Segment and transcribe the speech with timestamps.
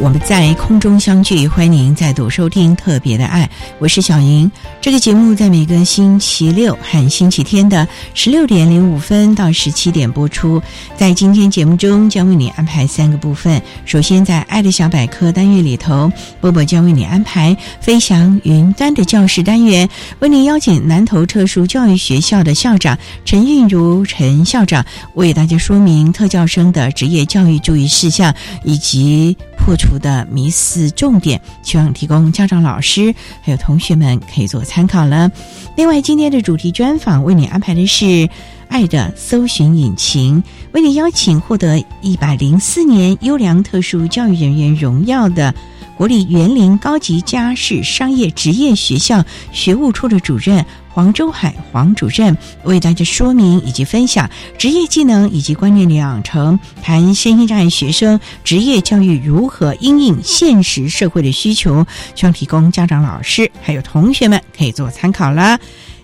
[0.00, 1.46] 我们在空中相聚。
[1.46, 3.44] 欢迎您再度收听《特别的爱》，
[3.78, 4.50] 我是小莹。
[4.80, 10.60] 这个节目在每个星期六和星期天的十六点零五分到十七点播出。
[10.96, 13.60] 在今天节目中，将为你安排三个部分。
[13.84, 29.36] 首先，在“爱的小百科”单元里头，波波将为你安排“飞翔云端”的教室单元，为您邀请南投特殊教育学校的校长陈韵如陈校长为大家说明特教生的职业教育注意事项以及。
[29.56, 35.30] 破除的迷思重点，希望提供家长、老师还有同学们可以做参考了。
[35.76, 38.28] 另外，今天的主题专访为你安排的是
[38.68, 45.54] “爱的搜寻引擎”，为你邀请获得一百零四年优良特殊教育人员荣耀的。
[45.96, 54.28] 国立园林高级家事商业职业学校学务处的主任黄周海黄主任为大家说明以及分享
[54.58, 65.58] 职业技能以及观念的养成，谈身心障碍学生职业教育如何应应现实社会的需求，希望提供家长、老师还有同学们可以做参考了。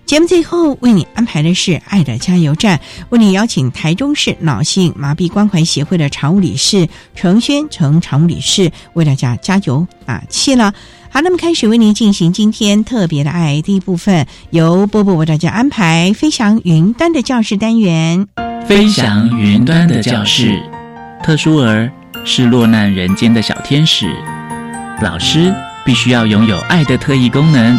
[0.05, 10.75] 节目最后为你安排的是“爱的加油站”，为你邀请台中市脑性麻痹关怀协会的常务理事程轩程常务理事为大家加油打气了。
[11.09, 18.27] 好，那么开始为您进行今天特别的爱第一部分，由波波为大家安排“飞翔云端”的教室单元。
[18.67, 20.63] 飞翔云端的教室，
[21.23, 21.91] 特殊儿
[22.25, 24.15] 是落难人间的小天使，
[25.01, 25.55] 老师
[25.87, 27.79] 必须要拥有爱的特异功能。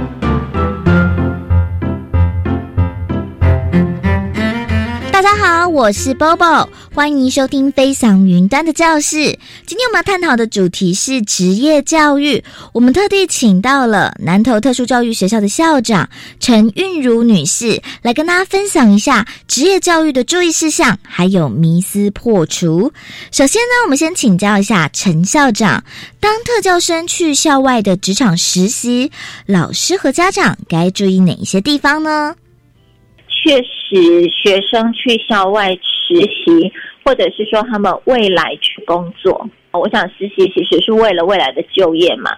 [5.71, 9.15] 我是 Bobo，欢迎收听《飞翔云端的教室》。
[9.65, 12.43] 今天我们要探讨的主题是职业教育。
[12.73, 16.09] 我们特地请到了南投特殊教育学校的校长
[16.41, 22.91] 陈韵如女士，来跟大家分享一下职业教育的注意事项，还有迷思破除。
[23.31, 25.85] 首先呢，我们先请教一下陈校长：
[26.19, 29.09] 当特教生去校外的职场实习，
[29.45, 32.35] 老师和家长该注意哪一些地方呢？
[33.43, 36.71] 确实，学生去校外实习，
[37.03, 42.29] 或者是说他们未来去工作，我想实习其实是为了未来的就业嘛。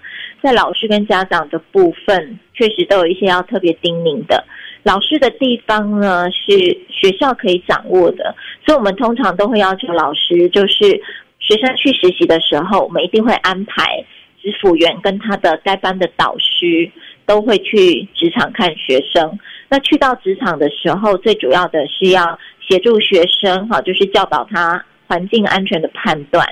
[0.42, 4.46] 在老师跟家长的部分，确实都有一些要特别叮咛的。
[4.84, 6.58] 老师的地方呢，是
[6.90, 8.34] 学校可以掌握的，
[8.66, 11.02] 所以我们通常都会要求老师，就是
[11.40, 14.06] 学生去实习的时候，我们一定会安排
[14.42, 16.90] 职辅员跟他的该班的导师
[17.26, 19.38] 都会去职场看学生。
[19.74, 26.48] 那去到职场的时候，最主要的是要协助学生，哈，就是教导他环境安全的判断。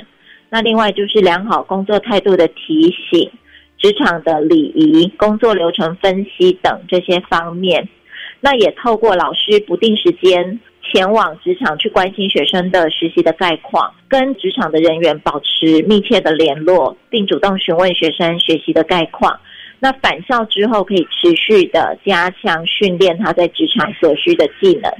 [0.49, 3.31] 那另外就是良好工作态度的提醒、
[3.77, 7.87] 职场的礼仪、工作流程分析等这些方面。
[8.39, 10.59] 那也透过老师不定时间
[10.91, 19.39] 前往职场去关心学生的实习的概况，跟职场的人员保持密切的联络，并主动询问学生学习的概况。
[19.83, 24.93] 那返校之后，可以持续的加强训练他在职场所需的技能。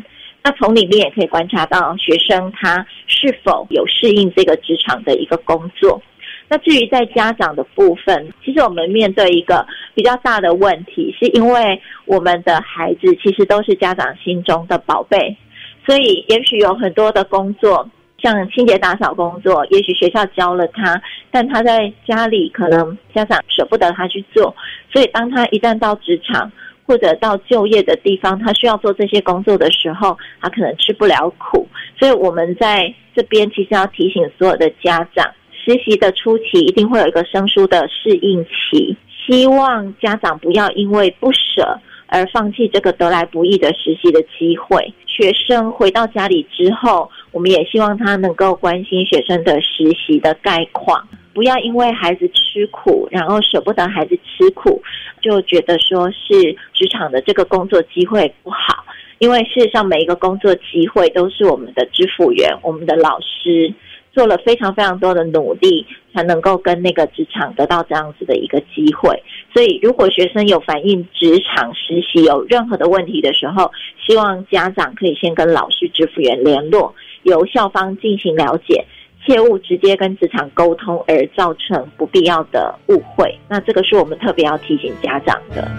[0.44, 6.02] 那从里面也可以观察到学生他是否有适应这个职场的一个工作。
[6.50, 9.64] 那至于在家长的部分，其实我们面对一个
[9.94, 15.38] 比较大的问题，是因为我们的孩子其实都是家长心中的宝贝，
[15.86, 17.88] 所以也许有很多的工作，
[18.22, 21.02] 像清洁打扫工作，也许学校教了他，
[21.32, 24.56] 但他在家里可能家长舍不得他去做，
[24.92, 26.52] 所以当他一旦到职场
[26.86, 31.68] 或者到就业的地方，他需要做这些工作的时候，他可能吃不了苦。
[31.98, 35.26] 所以我们在这边其实要提醒所有的家长，
[35.66, 38.96] 实习的初期一定会有一个生疏的适应期，
[39.26, 41.80] 希望家长不要因为不舍。
[42.14, 44.94] 而放弃这个得来不易的实习的机会。
[45.08, 54.82] 学生回到家里之后，我们也希望他能够关心学生的实习的概况，不要因为孩子吃苦，然后舍不得孩子吃苦，
[55.22, 58.84] 就觉得说是职场的这个工作机会不好。
[59.20, 63.74] 因为事实上，每一个工作机会都是我们的支付员，我们的老师。
[64.14, 69.24] 做了非常非常多的努力，才能够跟那个职场得到这样子的一个机会。
[69.54, 73.72] 所以，如果学生有反映职场实习有任何的问题的时候，
[74.06, 76.94] 希望家长可以先跟老师、支付员联络，
[77.24, 78.86] 由校方进行了解，
[79.26, 83.38] 切勿直接跟职场沟通而造成不必要的误会。
[83.48, 85.70] 那这个是我们特别要提醒家长的。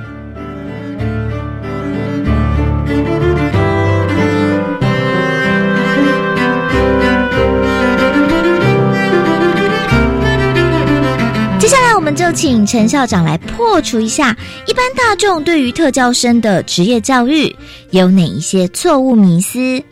[11.59, 14.37] 接下来我们就请陈校长来破除一下
[14.67, 17.55] 一般大众对于特教生的职业教育
[17.91, 19.83] 有哪一些错误迷思。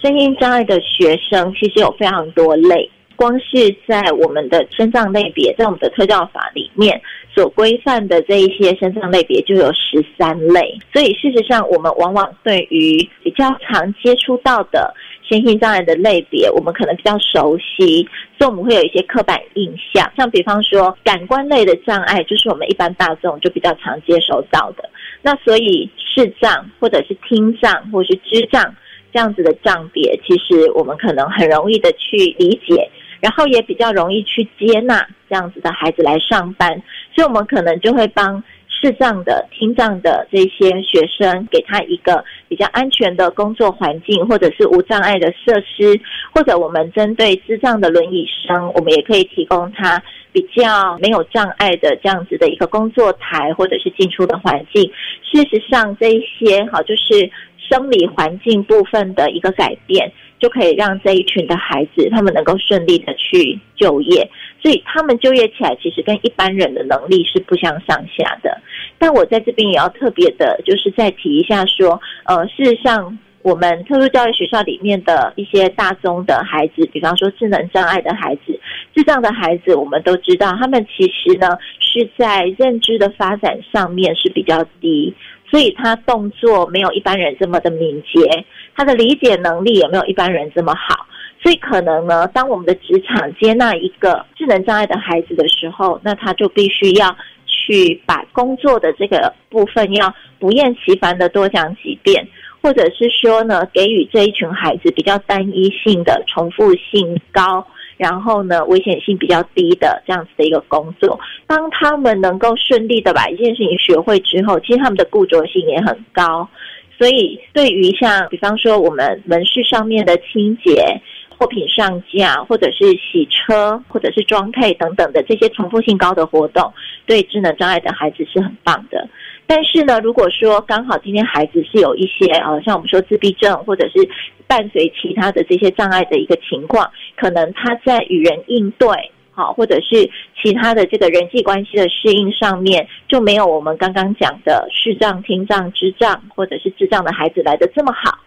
[0.00, 7.00] 身心障碍的学生其实有非常多类，光是在我们的身障类别，在我们的特教法里面
[7.34, 14.94] 所规范的这一些身障类别就有十三类，所以事实上我们往往对于比较常接触到的。
[15.30, 18.08] 身心障碍的类别，我们可能比较熟悉，
[18.38, 20.10] 所以我们会有一些刻板印象。
[20.16, 24.88] 像比方说，感官类的障碍，就是我们一般大众就比较常接收到的。
[25.20, 28.74] 那所以视障或者是听障或者是知障
[29.12, 32.90] 这样子的障别，其实我们可能很容易的去理解，
[33.20, 36.82] 然后也比较容易去接纳这样子的孩子来上班，
[37.14, 38.42] 所以我们可能就会帮。
[38.80, 46.00] 视障的、听障的这些学生，给他一个比较安全的工作环境，或者是无障碍的设施，
[46.32, 50.00] 或者我们针对智障的轮椅生，我们也可以提供他
[50.30, 54.88] 比较没有障碍的这样子的一个工作台，或者是进出的环境。
[55.24, 57.28] 事实上，这一些好就是
[57.70, 60.12] 生理环境部分的一个改变。
[60.40, 64.30] 就可以让这一群的孩子，他们能够顺利的去就业，
[64.62, 68.62] 所以他们就业起来其实跟一般人的能力是不相上下的。
[68.98, 78.60] 但我在这边也要特别的，就是再提一下说，呃，事实上，我们特殊教育学校里面的一些大宗的孩子，比方说智能障碍的孩子、
[78.94, 81.48] 智障的孩子，我们都知道，他们其实呢
[81.80, 85.12] 是在认知的发展上面是比较低。
[85.50, 88.44] 所以他动作没有一般人这么的敏捷，
[88.76, 91.06] 他的理解能力也没有一般人这么好。
[91.40, 97.16] 所以可能呢，当我们的职场接纳一个智能障碍的孩子的时候，那他就必须要
[97.46, 102.26] 去把工作的这个部分要不厌其烦的多讲几遍，
[102.60, 107.66] 或者是说呢，给予这一群孩子比较单一性的、重复性高。
[107.98, 116.48] 然后呢，危险性比较低的这样子的一个工作，当他们能够顺利的把一件事情学会之后，其实他们的固着性也很高。
[116.96, 121.00] 所以，对于像比方说我们门市上面的清洁、
[121.38, 126.72] 货品上架，或者是洗车，或者是装配等等的这些重复性高的活动，
[127.06, 129.08] 对智能障碍的孩子是很棒的。
[129.46, 134.06] 但是呢，如果说刚好今天孩子是有一些呃，像我们说自闭症，或者是
[134.48, 138.88] 伴随其他的这些障碍的一个情况，可能他在与人应对，
[139.30, 140.10] 好，或者是
[140.42, 148.18] 其他的这个人际关系的适应上面，就没有我们刚刚讲的视障、听障、智障或者是智障的孩子来的这么好。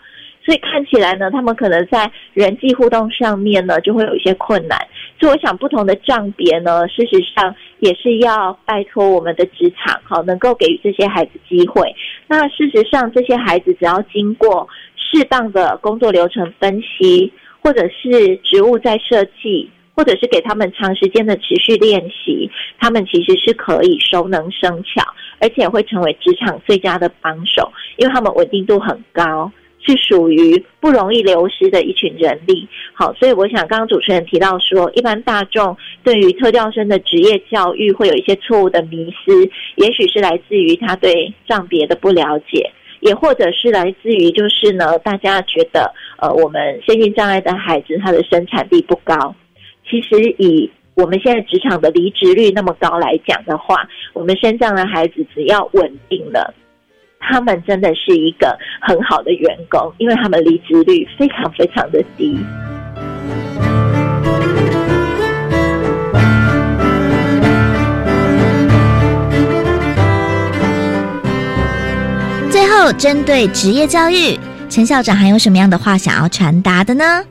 [0.51, 4.77] 所以看起来呢，他们可能在人际互动上面呢，就会有一些困难。
[5.17, 11.95] 所以我想，不同的障别呢，事实上也是要拜托我们的职场，好，能够给予这些孩子机会。
[12.27, 14.67] 那事实上，这些孩子只要经过
[14.97, 17.31] 适当的工作流程分析，
[17.61, 25.01] 或者是职务在设计，或者是给他们长时间的持续练习，他们其实是可以熟能生巧，
[25.39, 29.49] 而且会成为职场最佳的帮手，因为他们稳定度很高。
[29.83, 49.33] 是属于不容易流失的一群人力，好，所以我想刚刚主持人提到说，一般大众对于特教生的职业教育会有一些错误的迷思，也许是来自于他对障别的不了解，也或者是来自于就是呢，大家觉得呃，我们身心障碍的孩子他的生产力不高，
[49.89, 56.53] 其实以我们现在职场的离职率那么高来讲的话，我们身上的孩子只要稳定了。
[57.21, 62.37] 他们真的是一个很好的员工，因为他们离职率非常非常的低。
[72.49, 74.37] 最后，针对职业教育，
[74.67, 77.23] 陈校长还有什么样的话想要传达的呢？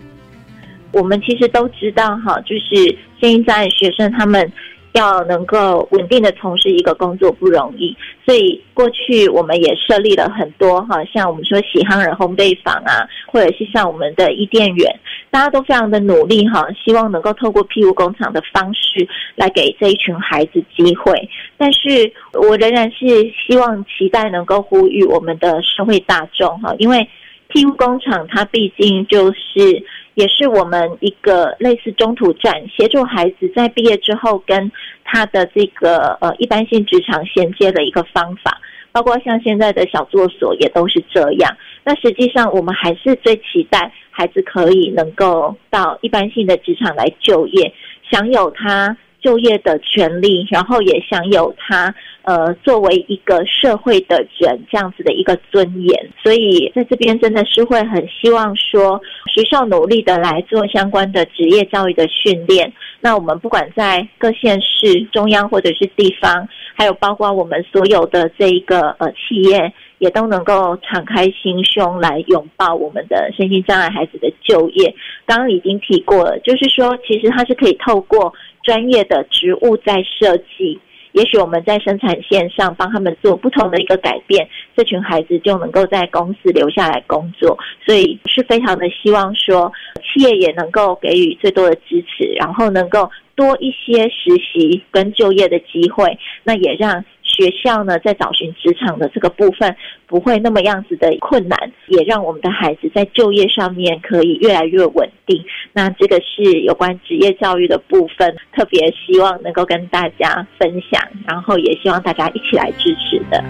[0.93, 4.51] 我们其实都知道，哈，就是现在学生他们。
[4.93, 19.07] 要能够稳定的从事一个工作不容易，所以过去我们也设立了很多哈，像我们说喜憨人烘焙坊啊，或者是像我们的伊甸园，大家都非常的努力哈，希望能够透过庇护工厂的方式
[19.37, 21.29] 来给这一群孩子机会。
[21.57, 23.07] 但是我仍然是
[23.47, 27.09] 希望期待能够呼吁我们的社会大众哈，因为
[27.47, 29.85] 庇护工厂它毕竟就是。
[30.21, 34.71] 也是我们一个类似中途站，协助孩子在毕业之后跟
[35.03, 38.61] 他的这个呃一般性职场衔接的一个方法，
[38.93, 41.57] 包括像现在的小作所也都是这样。
[41.85, 47.73] 那实际上我们还是最期待孩子可以能够到一般性的职场来就业，
[48.11, 48.95] 享有他。
[49.21, 59.01] 就业的权利，然后也享有他呃作为一个社会的人这样子的一个尊严，所以在这边真的是会很希望说
[59.33, 62.73] 学校努力的来做相关的职业教育的训练。
[63.01, 69.73] 那我们不管在各县市、中央或者是地方，还有包括我们所有的这一个呃企业。
[70.01, 74.95] 也都能够敞开心胸来拥抱我们的身心障碍孩子的就业。
[75.27, 80.79] 刚刚已经提过了，就是说，其实它是可以透过专业的职务在设计，
[81.13, 87.59] 也许我们在生产线上帮他们做不同的一个改变，这群孩子就能够在公司留下来工作。
[87.87, 97.05] 所以是非常的希望说，企业也能够给予最多的支持，然后能够多一些实习跟就业的机会，那也让。
[97.41, 99.75] 学校呢，在找寻职场的这个部分
[100.07, 105.43] 不会那么样子的困难，也让我们的孩子在就业上面可以越来越稳定。
[105.73, 113.43] 那这个是有关职业教育的部分，特别希望能够跟大家分享，然后也希望大家一起来支持的。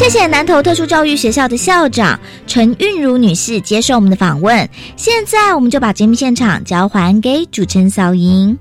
[0.00, 4.66] 谢谢南投特殊教育学校的校长陈韵如女士接受我们的访问。
[4.96, 8.56] 现在，我们就把节目现场交还给主持人小莹。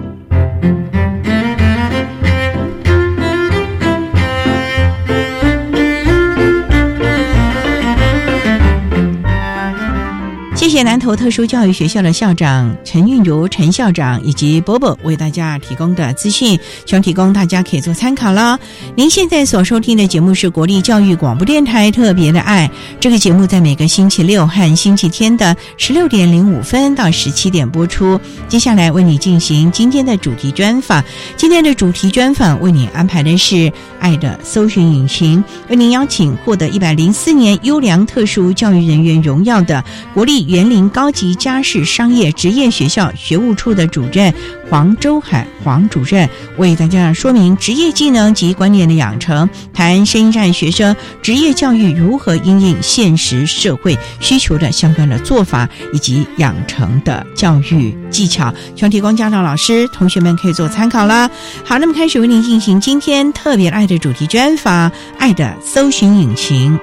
[10.70, 18.60] 谢谢南投特殊教育学校的校长陈韵如陈校长以及波波为大家提供的资讯，希望提供大家可以做参考了。
[18.96, 28.22] 您现在所收听的节目是国立教育广播电台特别的爱，这个节目在每个星期六和星期天的十六点零五分到十七点播出。
[28.48, 31.04] 接下来为你进行今天的主题专访，
[31.36, 39.84] 今天的主题专访为你安排的是爱的搜寻引擎，为您邀请获得一百零四年优良特殊教育人员荣耀的
[40.14, 40.59] 国立原。
[40.60, 44.34] 园林高级家事商业职业学校学务处的主任
[44.70, 61.32] 黄周海黄主任为大家说明职业技能及观念的养成，谈深山学生职业教育如何应应现实社会需求的相关的做法以及养成的教育技巧，希望提供家长、老师、同学们可以做参考啦。
[61.64, 66.78] 好，那么开始为您进行今天特别爱的主题专访，爱的搜寻引擎。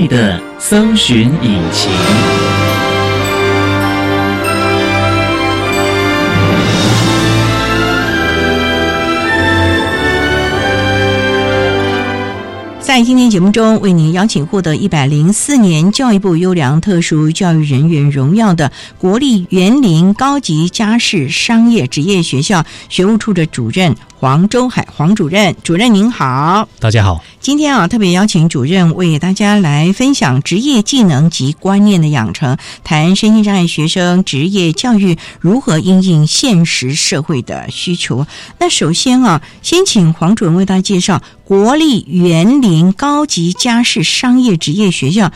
[0.00, 1.90] 爱的搜寻引擎。
[12.80, 23.96] 在今天节目中，为您邀请获得一百零四年教育部优良特殊教育人员荣耀的国立园林高级家事商业职业学校学务处的主任。
[24.20, 27.22] 黄周海黄主任，主任您好，大家好。
[27.38, 38.26] 今天啊，特别邀请主任为大家来分享职业技能及观念的养成，谈身心障碍学生职业教育如何应应现实社会的需求。
[38.58, 45.30] 那首先啊，先请黄主任为大家介绍国立园林高级家事商业职业学校。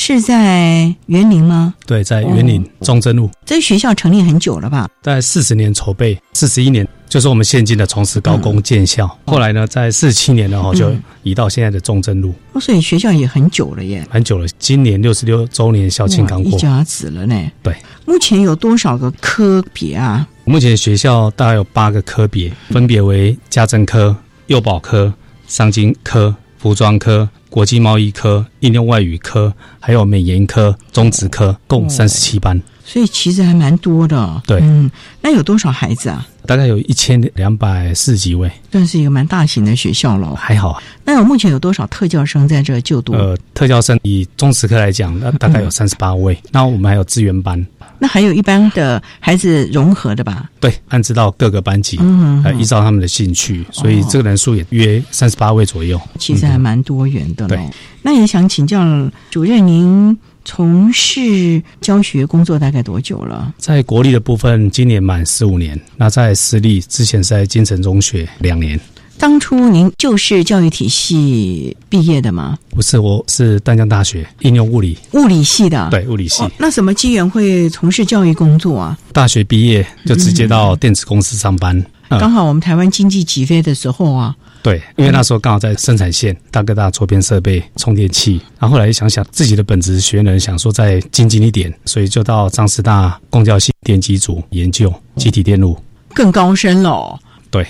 [0.00, 1.74] 是在园林吗？
[1.84, 3.28] 对，在园林中正路。
[3.44, 4.88] 这学校成立很久了吧？
[5.02, 9.08] 在四十年筹备，四十一年就是我们现今的从事高工建校。
[9.26, 12.32] 后来呢，在四七年呢，哈就移到现在的中正路。
[12.52, 14.06] 哦，所以学校也很久了耶。
[14.08, 16.52] 很久了，今年六十六周年校庆刚过。
[16.52, 17.34] 一甲子了呢。
[17.64, 17.74] 对。
[18.06, 20.24] 目前有多少个科别啊？
[20.44, 25.12] 目前学校大概有八个科别，分别为家政科、幼保科、
[25.48, 26.32] 商经科。
[26.58, 32.60] 服装科、国际贸易科、应用外语科，还有美研科、中职科，共三十七班。
[32.84, 34.42] 所以其实还蛮多的。
[34.46, 36.26] 对嗯，那有多少孩子啊？
[36.46, 40.34] 大概有一千两百四十几位，算是一个蛮大型的学校了。
[40.34, 40.82] 还好。
[41.04, 43.12] 那有目前有多少特教生在这就读？
[43.12, 46.38] 呃，特教生以中职科来讲，那大概有三十八位。
[46.50, 47.64] 那我们还有资源班，
[47.98, 50.48] 那还有一般的孩子融合的吧？
[50.60, 56.00] 对，安置到各个班级，嗯呃，依照他们的兴趣，所以这个人数也约三十八位左右。
[56.18, 57.56] 其实还蛮多元的咯。
[57.56, 57.70] 对
[58.02, 58.80] 那也想请教
[59.30, 63.52] 主任，您从事教学工作大概多久了？
[63.58, 65.78] 在国立的部分，今年满十五年。
[65.96, 68.78] 那在私立之前是在金城中学两年。
[69.18, 72.56] 当初您就是教育体系毕业的吗？
[72.70, 75.88] 不是，我是淡江大学应用物理，物理系的。
[75.90, 76.44] 对，物理系。
[76.44, 78.96] 哦那什么机缘会从事教育工作啊？
[79.12, 81.76] 大学毕业就直接到电子公司上班。
[81.76, 88.40] 嗯刚好我们台湾经济起飞的时候啊，对，因为那时候刚好在生产线，大哥大周边设备、充电器。
[88.58, 95.76] 然后后来想想自己的本职学能，想说再精进一点，所以就到张师大公教系电机组研究机体电路。
[96.14, 97.18] 更高深了哦。
[97.50, 97.66] 对，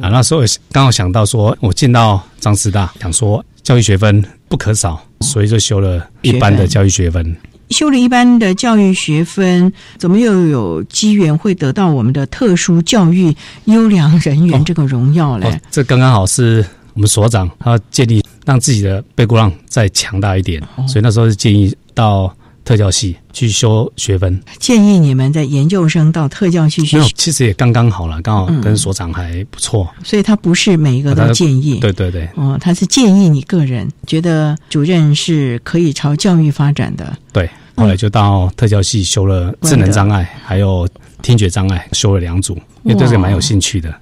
[0.00, 0.40] 啊，那时候
[0.72, 7.36] 刚好想到说，我进到张师大，想说教育学分不可少，所以就修了一般的教育学分。
[7.70, 13.32] 修了一般的教育学分，怎么又有机缘会得到我们的特殊教育
[13.66, 15.48] 优良人员这个荣耀嘞？
[15.48, 22.34] 哦，这刚刚好是我们所长他建议让自己的背骨浪再强大一点，所以那时候是建议到
[22.70, 24.40] 特教系去修学分。
[24.60, 29.88] 建议你们在研究生到特教系去没有，其实也刚刚好了，刚好嗯跟所长还不错。
[30.04, 31.80] 所以他不是每一个都建议。
[31.80, 37.12] 对对对哦，他是建议你个人觉得主任是可以朝教育发展的。
[37.32, 40.88] 对，后来就到特教系修了智能障碍还有
[41.22, 43.92] 听觉障碍，修了两组，因为对这个蛮有兴趣的。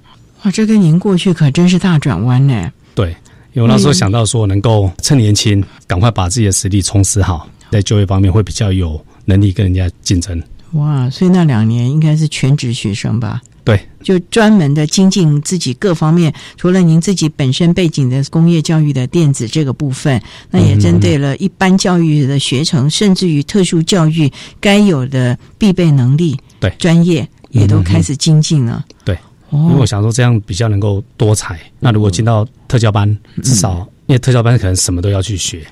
[0.43, 2.71] 哇，这跟您过去可真是大转弯呢。
[2.93, 3.09] 对，
[3.53, 10.41] 因为我那时候想到说，能够趁年轻，赶快把自己的实力充实好，在就业方面会比较有能力跟人家竞争。
[10.73, 13.41] 哇，所以那两年应该是全职学生吧？
[13.65, 28.83] 对，就专门的精进自己各方面，除了您自己本身背景的工业教育的电子这个部分，那也针对了一般教育的学程，甚至于特殊教育该有的必备能力、对专业，也都开始精进了。
[29.03, 29.15] 对，
[29.51, 31.59] 因为哦我，想说这样比较能够多彩。
[31.79, 35.63] 那如果进到特教班，至少因为特教班可能什么都要去学。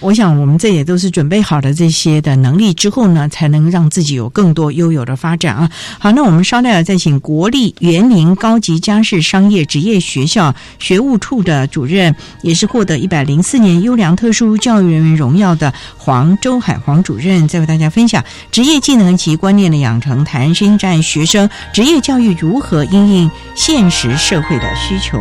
[0.00, 5.70] 我想我们这也都是准备好了这些的能力之后呢，才能让自己有更多优有的发展啊。
[5.98, 25.18] 好，那我们稍待再请国立园林高级家事商业职业学校学务处的主任，也是获得一百零四年优良特殊教育人员荣耀的黄周海黄主任，再为大家分享职业技能及观念的养成，谈新战学生职业教育如何因应现实社会的需求。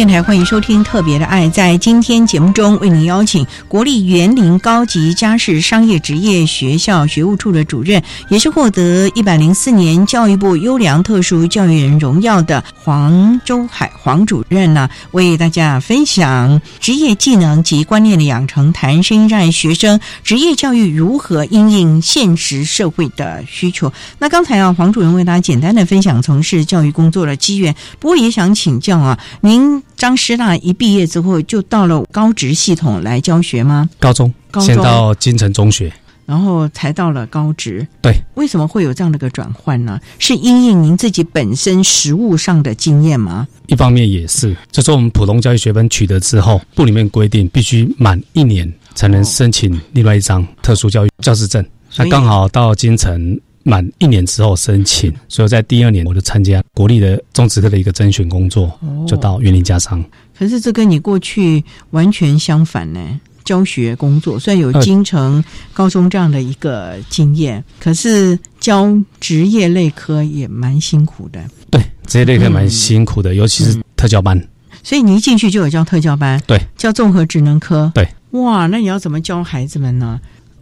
[0.00, 1.46] 电台，欢迎收听《特别的爱》。
[1.50, 23.92] 在今天节目中，为您邀请国立园林高级家事商业职业学校学务处的主任，也是获得一百零四年教育部优良特殊教育人荣耀的黄周海黄主任呢，为大家分享职业技能及观念的养成，谈声音障碍学生职业教育如何应应现实社会的需求。
[24.18, 33.88] 那刚才啊，黄主任为大家简单的分享从事教育工作的机缘，不过也想请教啊，您张师大一毕业之后就到了高职系统来教学吗？
[33.98, 35.92] 高中高中先到金城中学，
[36.26, 37.86] 然后才到了高职。
[38.00, 40.00] 对，为什么会有这样的一个转换呢？
[40.18, 43.46] 是因应您自己本身实务上的经验吗？
[43.66, 51.64] 一方面也是，就是我们普通教育学分取得之后，部里面规定必须满一年才能申请另外一张特殊教育教师证。
[51.96, 60.02] 那刚好到金城满一年之后申请，所以在第二年我就参加国立的中职科的一个甄选工作，就到园林家商。
[60.38, 63.20] 可是这跟你过去完全相反呢。
[63.42, 65.42] 教学工作虽然有呃京城
[65.72, 71.42] 高中这样的一个经验，可是教职业类科也蛮辛苦的。
[71.68, 74.40] 对，职业类科蛮辛苦的，尤其是特教班。
[74.84, 78.06] 所以你一进去就有教特教班，对，教综合职能科，对。
[78.32, 80.20] 哇，那你要怎么教孩子们呢？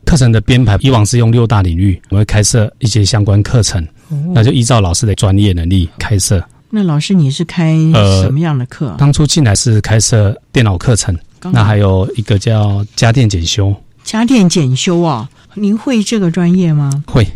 [0.09, 3.87] 课程的编排以往是用六大领域，我们会开设一些相关课程，
[4.33, 6.43] 那就依照老师的专业能力开设。
[6.71, 8.97] 那老师你是开呃什么样的课？
[8.99, 11.15] 当初进来是开设电脑课程，
[11.53, 16.91] 那还有一个叫家电检修，家电检修啊，您会这个专业吗？
[17.07, 17.27] 会，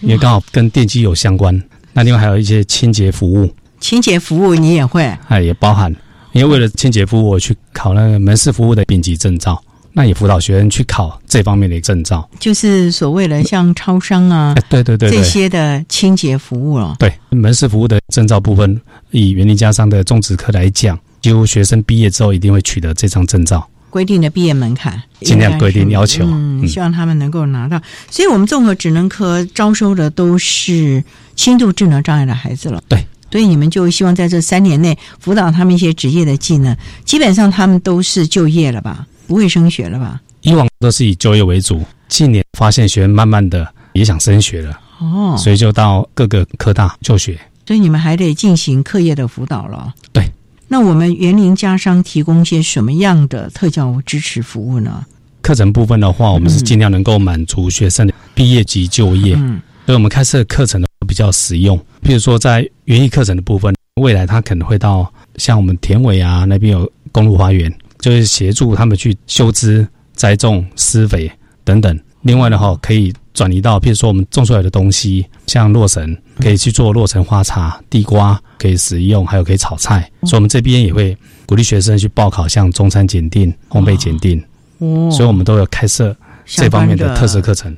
[0.00, 1.62] 因为刚好跟电机有相关。
[1.92, 5.02] 那另外还有一些清洁服务，清洁服务你也会？
[5.28, 5.94] 哎，也包含。
[6.32, 9.62] 因为为了清洁服务，我去考那个门市服务的丙级证照，
[9.94, 12.28] 那也辅导学生去考这方面的证照。
[12.38, 16.96] 就是所谓的像超商啊哎，对对对对这，些的清洁服务了。
[16.98, 18.80] 对门市服务的证照部分，
[19.12, 23.66] 以园林家商的种植科来讲，几乎学生毕业之后一定会取得这张证照。
[23.88, 27.80] 规定的毕业门槛，尽量规定要求嗯，嗯希望他们能够拿到。
[28.10, 31.04] 所以，我们综合职能科招收的都是
[31.36, 32.82] 轻度智能障碍的孩子了。
[32.88, 40.20] 对，所以你们就希望在这三年内辅导他们一些职业的技能，基本上他们都是就业了吧，不会升学了吧？
[40.42, 47.38] 以往都是以就业为主，近年发现学生慢慢的也想升学了，哦，所以就到各个科大就学。
[47.66, 49.94] 所以你们还得进行课业的辅导了。
[50.12, 50.30] 对。
[50.66, 55.04] 那我们园林家商提供些什么样的特教支持服务呢？
[55.42, 61.78] 课程部分的话，我们是尽量能够满足学生的毕业及就业，嗯，所以我们开设的课程的比较实用。
[62.02, 67.72] 譬如说，在园艺课程的部分，未来他可能会到像我们田尾啊那边有公路花园，
[68.04, 71.32] 就是协助他们去修枝、栽种、施肥
[71.64, 71.98] 等等。
[72.20, 80.02] 另外的话，可以转移到譬如说我们种出来的东西，像洛神可以去做洛神花茶、地瓜可以食用，还有可以炒菜。
[80.24, 84.38] 所以我们这边也会鼓励学生去报考像中餐检定、烘焙检定，
[84.80, 86.14] 哦，所以我们都有开设
[86.44, 87.74] 这方面的特色课程。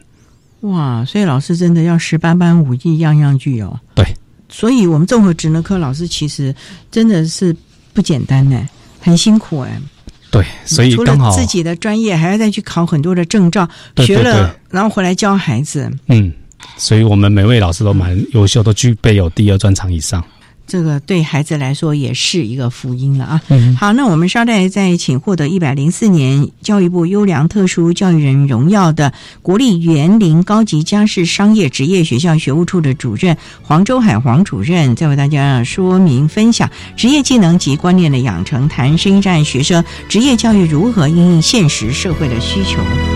[0.62, 3.79] 哇，所以老师真的要十八般武艺，样样具有。
[3.95, 4.05] 对，
[4.49, 6.53] 所以我们综合职能科老师其实
[6.91, 7.57] 真的是
[7.95, 9.81] 不简单呢，很辛苦哎。
[10.31, 15.91] 对，所以除刚好了自己的专业，还要再去考很多的证照，对对学了然后回来教孩子。
[16.09, 16.33] 嗯，
[16.77, 20.23] 所以我们每位老师都蛮优秀，都具备有第二专长以上。
[20.66, 23.40] 这个对孩子来说也是一个福音了啊！
[23.48, 43.15] 嗯，好，那我们稍待再请获得一百零四年教育部优良特殊教育人荣耀的国立园林高级家事商业职业学校学务处的主任黄周海黄主任，再为大家说明分享职业技能及观念的养成，谈声音障碍学生职业教育如何应应现实社会的需求。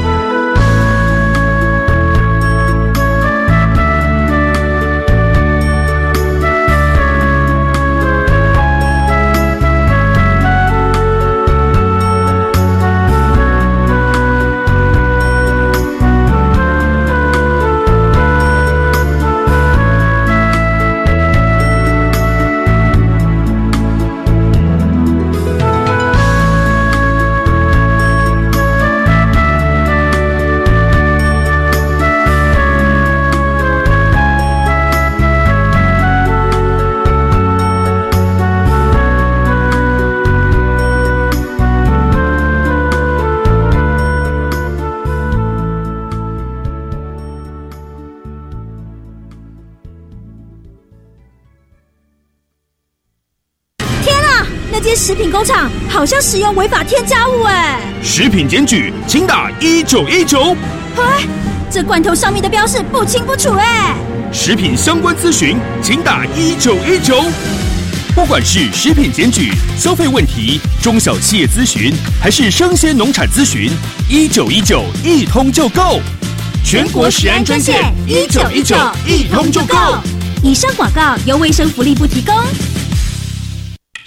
[55.10, 57.80] 食品工厂好像使用违法添加物哎！
[58.00, 60.56] 食品检举，请打一九一九。
[60.96, 61.26] 哎，
[61.68, 63.96] 这罐头上面的标示不清不楚哎！
[64.32, 67.24] 食品相关咨询，请打一九一九。
[68.14, 71.92] 不管是食品检举、消费问题、中小企业咨询，
[72.22, 73.68] 还是生鲜农产咨询，
[74.08, 76.00] 一九一九一通就够。
[76.64, 79.76] 全国食安专线一九一九一通就够。
[80.40, 82.32] 以上广告由卫生福利部提供。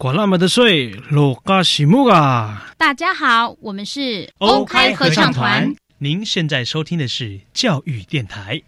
[0.00, 2.72] 管那么的水，落嘎西木啊！
[2.78, 5.74] 大家好，我们是欧开合唱团。
[5.98, 8.62] 您现在收听的是教育电台。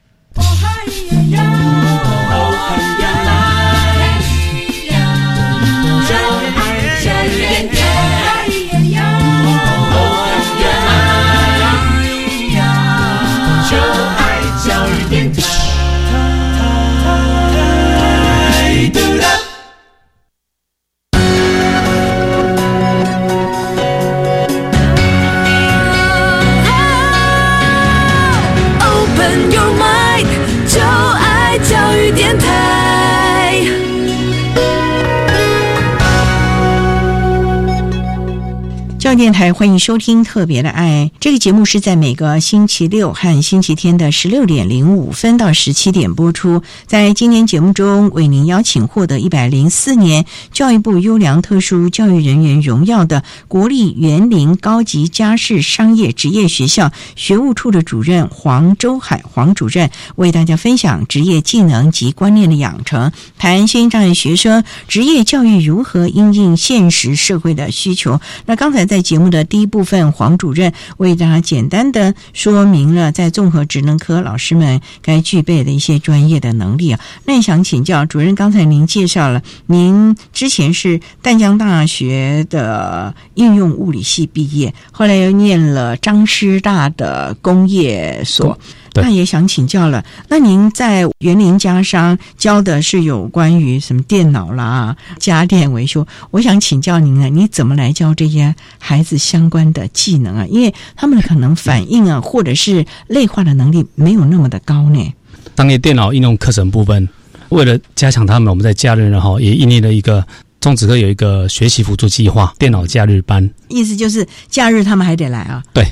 [39.21, 46.63] 电台欢迎收听《特别的爱》这个节目，是在每个星期六和星期天的十六点零五分到十七点播出。
[46.87, 68.19] 在今年节目中，为您邀请获得一百零四年教育部优良特殊教育人员荣耀的国立园林高级家事商业职业学校学务处的主任黄周海黄主任，为大家分享职业技能及观念的养成，谈新障碍学生职业教育如何应应现实社会的需求。
[68.47, 77.01] 那刚才在节目的第一部分，黄主任为大家简单的说明了在综合职能科老师们该具备的一些专业的能力啊。
[77.25, 88.57] 那想请教主任，刚才您介绍了，您之前是淡江大学的应用物理系毕业，后来又念了张师大的工业所。
[88.95, 96.07] 那也想请教了，那您在园林家商教的是有关于什么电脑啦、家电维修？
[96.31, 100.47] 我想请教您啊，你怎么来教这些孩子相关的技能啊？
[100.49, 105.15] 因为他们可能反应啊，或者是类化的能力没有那么的高呢。
[105.55, 107.09] 当年电脑应用课程部分，
[107.51, 110.27] 为了加强他们，我们在假日呢哈也印立了一个
[110.61, 113.49] 中职科有一个学习辅助计划——电脑假日班。
[113.69, 115.63] 意思就是假日他们还得来啊？
[115.73, 115.87] 对，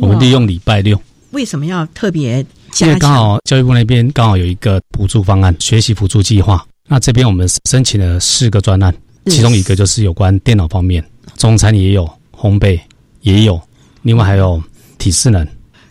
[0.00, 1.00] 我们利用礼拜六。
[1.36, 2.38] 为什么要特别？
[2.80, 6.66] 因为刚好教育部那边刚好有一个补助方案，学习辅助计划。
[6.88, 8.94] 那这边我们申请了四个专案，
[9.26, 11.04] 其中一个就是有关电脑方面，
[11.36, 12.80] 中餐也有，烘焙
[13.20, 13.60] 也有，
[14.00, 14.62] 另外还有
[14.96, 15.46] 体适能。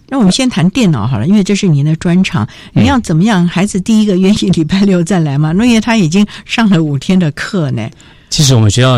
[0.10, 2.48] 那我们先谈电脑好了，因为这是您的专长。
[2.74, 3.48] 你要怎么样？
[3.48, 5.52] 孩子第一个愿意礼拜六再来吗？
[5.52, 7.88] 因为他已经上了五天的课呢。
[8.32, 8.98] 其实我们学校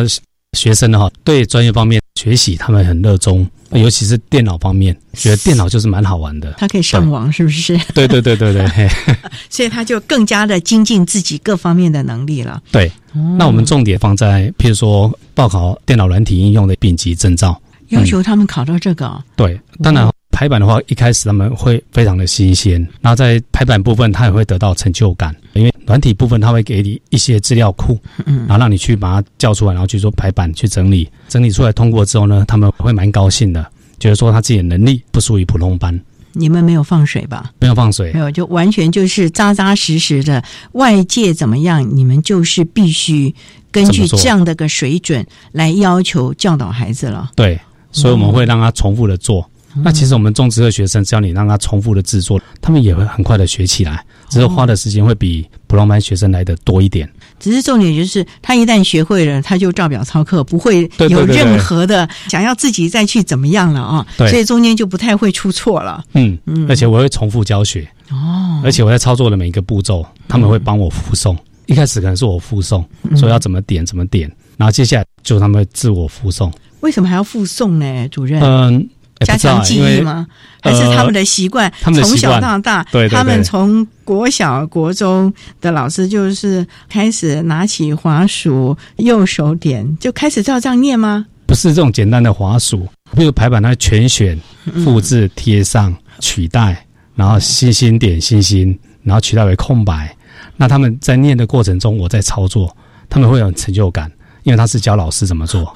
[0.57, 3.47] 学生的哈，对专业方面学习他们很热衷。
[3.71, 6.53] 尤其是电脑方面，觉得电脑就是蛮好玩的。
[6.57, 7.77] 他可以上网，是不是？
[7.93, 8.89] 对对对对对。
[9.51, 12.63] 所以他就更加的精进自己各方面的能力了。
[12.71, 12.89] 对，
[13.37, 19.21] 那我们重点放在，譬如说报考电脑软体应用的丙级证照，要求他们考到这个。
[19.35, 31.09] 对，当然排版的话，一开始他们会非常的新鲜，然后在排版部分，他也会得到成就感，因为软体部分他会给你一些资料库，嗯，然后让你去把它叫出来，然后去做排版去整理。
[31.27, 33.65] 整理出来通过之后呢，他们会蛮高兴的，
[33.99, 35.99] 觉得说他自己的能力不属于普通班。
[36.33, 37.51] 你们没有放水吧？
[37.57, 40.43] 没有放水，没有，就完全就是扎扎实实的。
[40.73, 43.33] 外界怎么样，你们就是必须
[43.71, 47.31] 根据这样的个水准来要求教导孩子了。
[47.35, 47.59] 对，
[47.91, 49.49] 所以我们会让他重复的做。
[49.83, 57.09] 那其实我们中职的学生，只要你让他重复的制作，他们也会很快的学起来，只是花的时间会比普通班学生来的多一点。
[57.39, 64.05] 只是重点就是，他一旦学会了，他就照表操课，不会有任何的想要自己再去怎么样了啊。
[64.17, 66.03] 所以中间就不太会出错了。
[66.13, 71.37] 嗯嗯，而且我会重复教学哦，而且我在操作的每一个步骤，他们会帮我附送。
[71.67, 72.83] 一开始可能是我附送，
[73.15, 76.51] 说要怎么点怎么点，然后接下来就他们会自我附送。
[76.79, 78.07] 为什么还要附送呢？
[78.09, 78.41] 主任？
[78.41, 78.89] 嗯，
[79.25, 80.27] 加强记忆吗？
[80.61, 81.71] 还是他们的习惯？
[81.81, 91.25] 他们从小到大，对他们从国小、国中的老师就是开始拿起滑鼠，右手点，就开始照这样念吗？
[91.45, 94.37] 不是这种简单的滑鼠，比如排版，它全选、
[94.83, 100.13] 复制、贴上、取代，然后星星点星星，然后取代为空白。
[100.57, 102.75] 那他们在念的过程中，我在操作，
[103.07, 104.11] 他们会有成就感，
[104.43, 105.73] 因为他是教老师怎么做。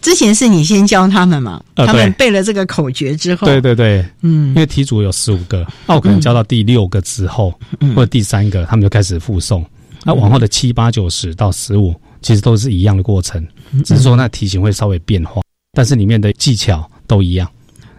[0.00, 1.62] 之前是你先教他们嘛？
[1.74, 9.64] 他们背了这个口诀之后，对对对，嗯，因为题组有十五个，那我可能教到第六个之后，嗯或者第三个，他们就开始复诵。
[10.04, 13.46] 那往后的七八九十到十五，其实都是一样的过程，
[13.84, 17.46] 只是说那题型会稍微变化，但是里面的技巧都一样，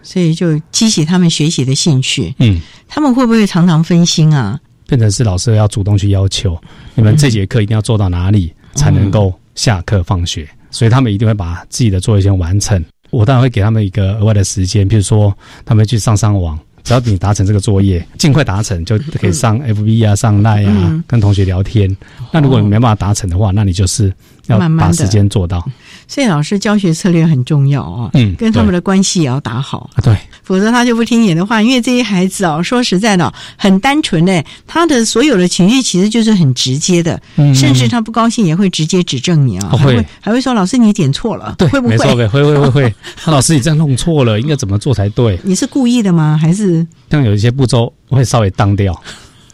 [0.01, 2.33] 所以就激起他们学习的兴趣。
[2.39, 4.59] 嗯，他们会不会常常分心啊？
[4.87, 6.59] 变成是老师要主动去要求，
[6.95, 10.49] 你们这节课一定要做到哪里才能够下课放学？
[10.71, 12.83] 所以他们一定会把自己的作业先完成。
[13.11, 21.95] 我当然会给他们一个额外的时间，譬如说他们去上上网，只要你达成这个作业，尽快达成就可以上 FB 啊、上 Line 啊，跟同学聊天。
[22.31, 24.11] 那如果你没办法达成的话，那你就是
[24.47, 25.63] 要把时间做到。
[26.07, 31.61] 所以老师教学策略很重要啊，嗯，跟他们的关系也要打好啊，对，否则他就不听你的话。
[31.61, 37.21] 因为这些孩子哦，说实在的，很单纯的，他的所有的情绪其实就是很直接的，
[37.55, 41.97] 甚至他不高兴也会直接指正你啊，还会还会说老师你点错了，对，会不会？
[41.97, 42.95] 会会会会会，
[43.31, 45.39] 老师你这样弄错了，应该怎么做才对？
[45.43, 46.37] 你是故意的吗？
[46.41, 49.01] 还是像有一些步骤会稍微当掉？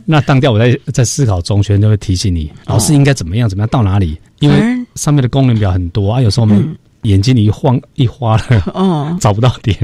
[0.09, 4.17] 那当掉，我在在思考中，学生就会提醒你，老师应该怎么样怎么样到哪里？
[4.39, 4.55] 因为
[4.95, 9.77] 上面的功能表很多啊，有时候我们眼睛里一晃 一花了，哦，找不到点，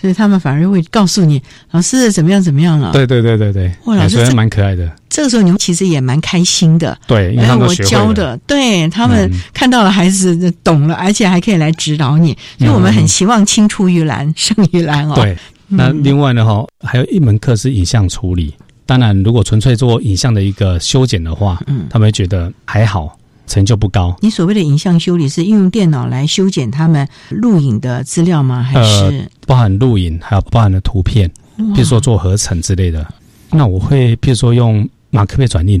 [0.00, 2.92] 所以他们反而会告诉你，老师怎么样怎么样了。
[2.92, 4.88] 对对对对对，哇，老师蛮可爱的。
[5.08, 15.14] 这个时候你们其实也蛮开心的，对，因为我教的，对他们看到了孩子懂了，而且还可以来指导你，所以我们很希望青出于蓝胜于蓝哦。
[15.16, 18.54] 对，那另外呢哈，还有一门课是影像处理。
[18.86, 24.14] 当然，如果纯粹做影像的一个修剪的话，嗯，他们会觉得还好，成就不高。
[24.20, 28.62] 你所谓的影像修理是运用电脑来修剪他们录影的资料吗？
[28.62, 31.30] 还是包含录影，还有包含的图片，
[31.74, 33.06] 比如说做合成之类的。
[33.50, 35.80] 那我会，比如说用马克杯转印，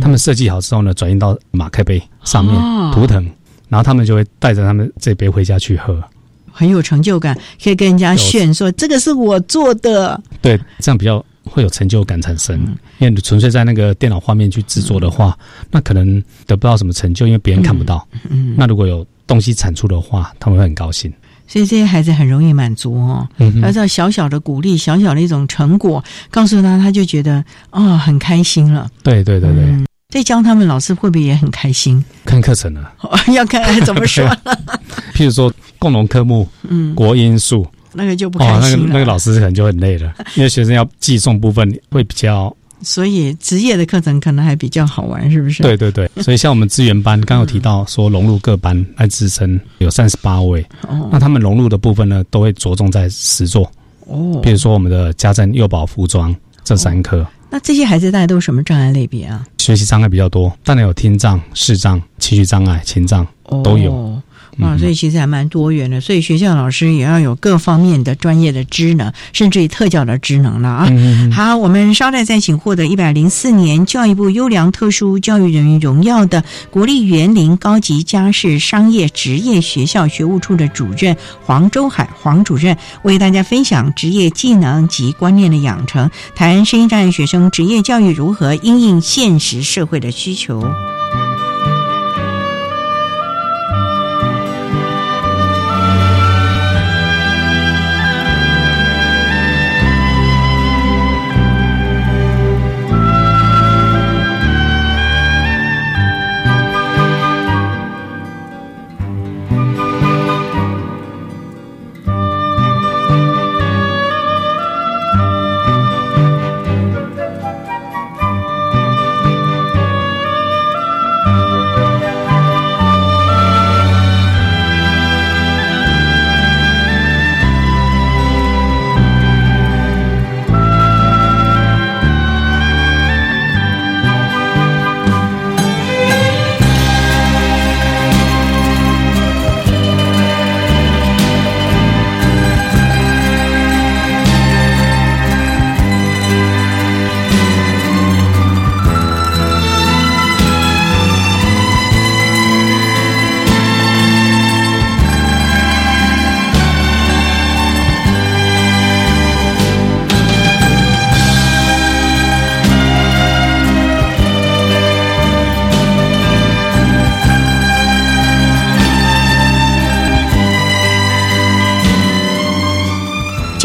[0.00, 2.54] 他们设计好之后呢，转印到马克杯上面
[2.92, 3.24] 图腾，
[3.70, 6.02] 然后他们就会带着他们这杯回家去喝，
[6.50, 7.34] 很有成就感，
[7.64, 10.20] 可以跟人家炫说这个是我做的。
[10.42, 11.24] 对，这样比较。
[11.44, 12.58] 会有成就感产生，
[12.98, 15.36] 因为你纯粹在那个电脑画面去制作的话，
[15.70, 18.06] 那可能得不到什么成就，因为别人看不到。
[18.28, 21.12] 嗯，那如果有东西产出的话，他们会很高兴。
[21.48, 23.28] 所以这些孩子很容易满足哦。
[23.38, 28.88] 嗯，要道小小的鼓励，小小的一种成果，告诉他，他就觉得哦很开心了。
[29.02, 29.84] 对对对对。
[30.08, 32.02] 在教他们，老师会不会也很开心？
[32.24, 32.92] 看课程了？
[33.34, 34.26] 要看怎么说？
[35.14, 37.66] 譬如说共同科目，嗯，国因数。
[37.92, 38.68] 那个就不开心了。
[38.70, 42.54] 那个那个老师可能就很累了， 因为学生要寄送部分会比较。
[42.84, 45.62] 所以职业的课程可能还比较好玩，是不是？
[45.62, 46.10] 对对对。
[46.20, 50.60] 所以像我们资源班，刚有提到说融入各班来支撑，有三十八位。
[50.88, 51.08] 哦。
[51.12, 53.70] 那他们融入的部分呢，都会着重在实作。
[54.06, 54.40] 哦。
[54.42, 57.24] 比如说我们的家政、幼保、服装这三科。
[57.48, 59.46] 那这些孩子大概都是什么障碍类别啊？
[59.58, 63.24] 学习障碍比较多，当然有听障、视障、情绪障碍、情障
[63.62, 64.20] 都有。
[64.60, 70.88] 啊，所以其实还蛮多元的，所以学校老师也要有各方面的专业的职能，甚至于特教的职能了啊。
[71.32, 90.62] 好，我们稍待再请获得一百零四年教育部优良特殊教育人员荣耀的国立园林高级家事商业职业学校学务处的主任黄周海黄主任，为大家分享职业技能及观念的养成，谈声音障碍学生职业教育如何应应现实社会的需求。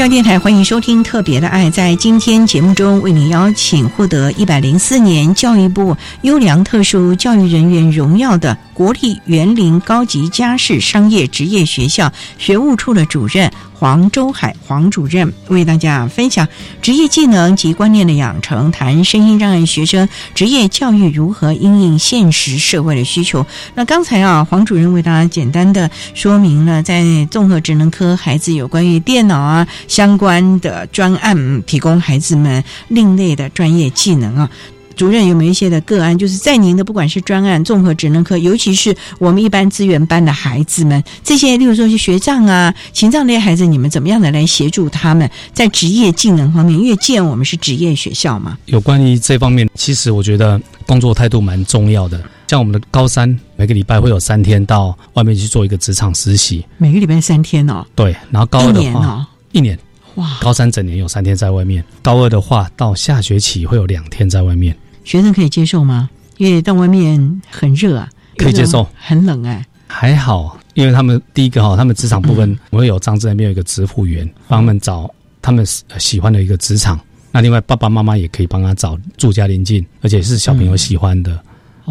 [0.10, 1.66] 电台欢迎收听《特别的爱》。
[1.72, 16.48] 在今天节目中，为您邀请获得一百零四年教育部优良特殊教育人员荣耀的国立园林高级家事商业职业学校学务处的主任黄周海黄主任，为大家分享
[16.82, 23.46] 职业技能及观念的养成，谈身心障碍学生职业教育如何应应现实社会的需求。
[23.76, 29.68] 那刚才啊，黄主任为大家简单的说明了，在综合职能科孩子有关于电脑啊。
[29.88, 34.50] 相关的专案提供孩子们另类的专业技能啊，
[34.98, 36.18] 主任有没有一些的个案？
[36.18, 46.78] 就是在您的不管是专案、综合职能科，尤其是我们一般资源班的孩子们，这些例如说是学障啊、情障这些孩子，你们怎么样的来协助他们在职业技能方面？
[46.78, 52.20] 因为既然我们是职业学校嘛，有关于这方面，其实我觉得工作态度蛮重要的。
[52.48, 57.86] 像我们的高三，每个礼拜会有三天到外面去做一个职场实习，每个礼拜三天哦。
[57.94, 59.28] 对，然后高二的话。
[59.52, 59.78] 一年
[60.16, 64.76] 哇，高三整年有三天在外面，高二的话到下学期会有两天在外面。
[65.08, 66.10] 学生可以接受吗？
[66.36, 69.66] 因为到外面很热啊，可以接受，很冷哎。
[69.88, 75.10] 还好，因为他们第一个哈，他们职场部分我会有张志那边有一个职务员帮他们找
[75.42, 77.00] 他们喜欢的一个职场。
[77.32, 81.42] 那另外爸爸妈妈也可以帮他找住家邻近，而且是小朋友喜欢的。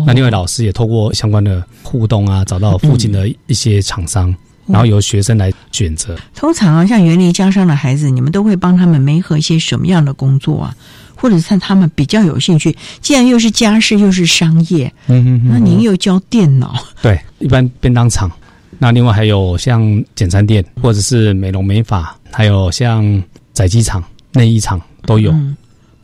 [0.07, 4.35] 那另外老师也透过相关的互动啊，找到附近的一些厂商。
[4.67, 6.17] 然后由学生来选择。
[6.35, 10.77] 通常啊，像园林家商的孩子，你们都会帮他们媒合一些什么样的工作啊？
[11.17, 12.77] 或者是他们比较有兴趣？
[13.01, 16.75] 既然又是家事又是商业，嗯嗯，那您又教电脑？
[17.03, 18.31] 对，一般便当厂。
[18.79, 23.23] 那另外还有像简餐店，或者是美容美发，还有像
[23.55, 25.35] 载机厂、内衣厂都有。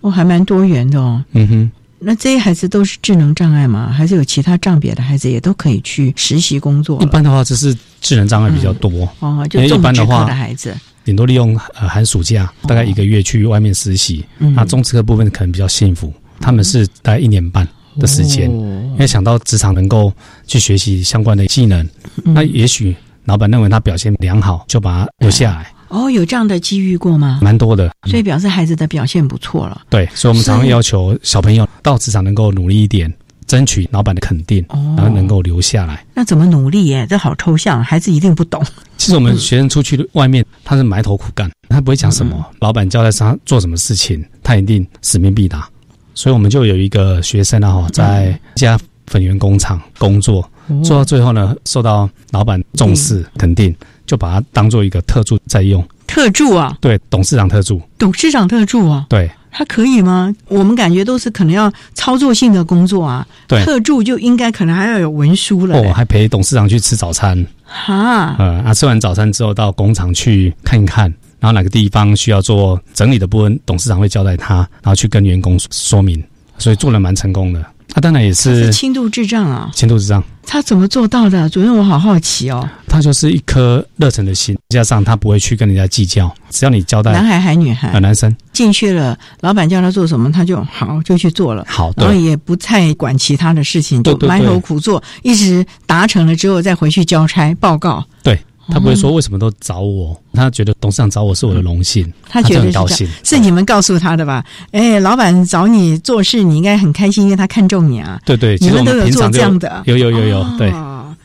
[0.00, 1.22] 哦，还蛮多元的哦。
[1.32, 1.70] 嗯哼。
[2.04, 3.92] 那这些孩子都是智能障碍吗？
[3.92, 7.00] 还是有其他障别的孩子也都可以去实习工作？
[7.00, 9.46] 一般的话，只是智能障碍比较多哦。
[9.48, 14.24] 就一般的话，的孩子顶多利用呃寒暑假大概一个月去外面实习。
[14.38, 17.66] 那中职科部分可能比较幸福，他们是大概一年半
[17.98, 20.12] 的时间，因为想到职场能够
[20.46, 21.88] 去学习相关的技能，
[22.22, 22.94] 那也许
[23.24, 25.72] 老板认为他表现良好，就把他留下来。
[25.88, 27.38] 哦，有这样的机遇过吗？
[27.42, 29.82] 蛮多的，所以表示孩子的表现不错了。
[29.90, 33.12] 对，所以我们常常要求小朋友到职场能够努力一点，
[33.46, 34.64] 争取老板的肯定，
[34.96, 36.04] 然后能够留下来。
[36.14, 37.06] 那怎么努力耶？
[37.08, 38.62] 这好抽象，孩子一定不懂。
[38.96, 42.44] 其实我们学生出去外面，他是埋头苦干，他不会讲什么。
[42.60, 45.68] 老板交代他做什么事情，他一定使命必达。
[46.14, 50.48] 所以我们就有一个学生啊，在一家粉圆工厂工作，
[50.84, 53.74] 做到最后呢，受到老板重视肯定。
[54.04, 60.34] 就把他当做一个特助在用，特助啊，对，董事长特助，董事长特助啊，对，他可以吗？
[60.48, 76.22] 我们感觉都是可能要操作性的工作啊，对，特助就应该可能还要有文书了，哦，还陪董事长去吃早餐，哈，呃，啊，吃完早餐之后到工厂去看一看，然后哪个地方需要做整理的部分，董事长会交代他，然后去跟员工说明，
[76.56, 77.64] 所以做的蛮成功的。
[77.94, 81.48] 他当然也是轻度智障啊，轻度智障，他怎么做到的？
[81.50, 82.66] 主任，我好好奇哦。
[82.88, 87.12] 他就是一颗热忱的心，加上他不会去跟人家计较，只要你交代。
[87.12, 87.88] 男孩还女孩？
[87.88, 91.64] 啊，男生进去了，老板叫他做什么，他就好就去做了。
[91.68, 98.04] 好，然后也不太管其他的事情，就埋头苦做，一直达成了之后再回去交差报告。
[98.22, 98.38] 对。
[98.68, 103.08] 他不会说为什么都找我，他觉得董事长找我是我的荣幸，他觉得很高兴。
[103.24, 104.44] 是你们告诉他的吧？
[104.70, 108.20] 哎，老板找你做事，你应该很开心，因为他看中你啊。
[108.24, 110.72] 对对，你们都有做这样的，有有有有，对，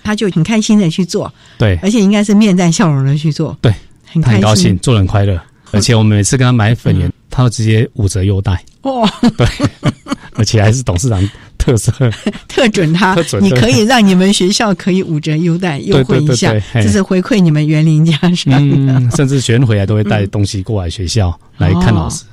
[0.03, 3.73] 他就很开心的去做，对，而且应该是面带笑容的去做，对，
[4.05, 5.39] 很很高兴，做人快乐，
[5.71, 9.07] 而且我们每次跟他买粉圆，他都直接五折优待，哦，
[9.38, 9.47] 对，
[10.33, 11.29] 而且还是董事长。
[11.68, 11.91] 特色
[12.47, 18.53] 特准他，你可以让你们学校可以五折优待优惠一下，这是回馈你们园林家长。
[18.57, 22.24] 嗯，甚至学生回来都会带东西过来学校来看老师。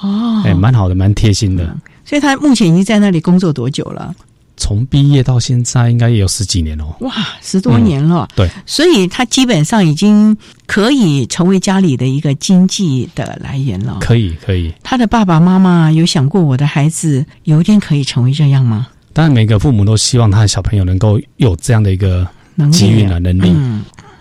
[0.00, 1.76] 哦，哎，蛮好的，蛮贴心的。
[2.02, 4.14] 所以他目前已经在那里工作多久了？
[4.58, 6.94] 从毕业到现在，应该也有十几年哦。
[7.00, 8.28] 哇，十多年了。
[8.36, 10.36] 对，所以他基本上已经
[10.66, 13.98] 可以成为家里的一个经济的来源了。
[14.00, 14.74] 可以，可以。
[14.82, 18.88] 他的爸爸妈妈有想过，我的孩子有一天可以成为这样吗？
[19.12, 22.26] 当然，每个父母都希望他的小朋友能够有这样的一个
[22.70, 23.54] 机遇啊，能力，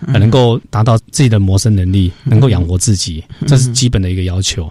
[0.05, 4.65] 能够达到自己的谋生能力，能够养活自己，这是基本的一个要求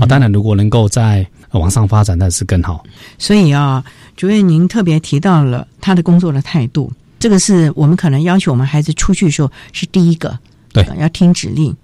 [0.00, 0.06] 啊。
[0.08, 2.82] 当然，如果能够在往上发展，那是更好。
[3.18, 3.84] 所以啊。
[4.20, 10.38] 主任，您特别提到了他的工作的态度，这个是我们可能要求我们孩子出去的时候是第一个，
[10.74, 11.74] 对，要听指令，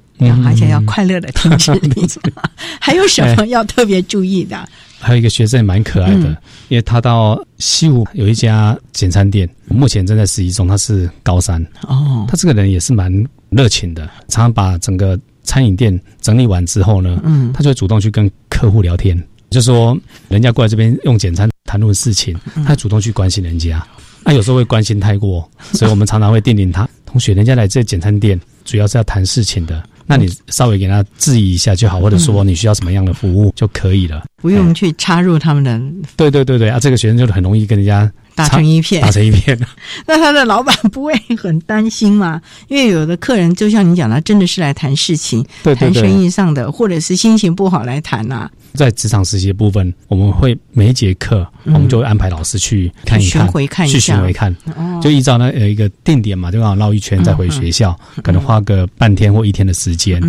[0.44, 2.06] 而且要快乐的听指令。
[2.78, 4.68] 还有什么要特别注意的？
[4.98, 6.28] 还有一个学生也蛮可爱的，
[6.68, 13.10] 因为他到西湖有一家简餐店，目前正在实习中，他是高三哦，他这个人也是蛮
[13.48, 15.18] 热情的，常常把整个。
[15.48, 19.16] 餐饮店整理完之后呢，嗯，他就会主动去跟客户聊天，
[19.50, 23.84] 就说人家过来这边用简餐谈论事情，他主动去关心人家。
[24.24, 29.82] 他有时候会关心太过，所以我们常常会叮咛他同学，人家来这简餐店主要是要谈事情的。
[30.04, 35.80] 那你稍微给他质疑一下就好，或者说你需要什么样的服务就可以了，不用去插入他们的。
[36.16, 39.58] 对对对对啊，这个学生就很容易跟人家打成一片，打成一片。
[40.06, 42.40] 那他的老板不会很担心吗？
[42.68, 48.50] 因为有的客人就像你讲的，真的是来谈事情、谈生意上的，或者是心情不好来谈呐。
[48.74, 54.54] 在职场实习的部分，我们会每一节课，我们就会安排老师去看一看，去巡回看，
[55.00, 60.20] 就依照那有一个定点嘛，就刚好绕一圈再回学校，可能花个半天或一天的时间，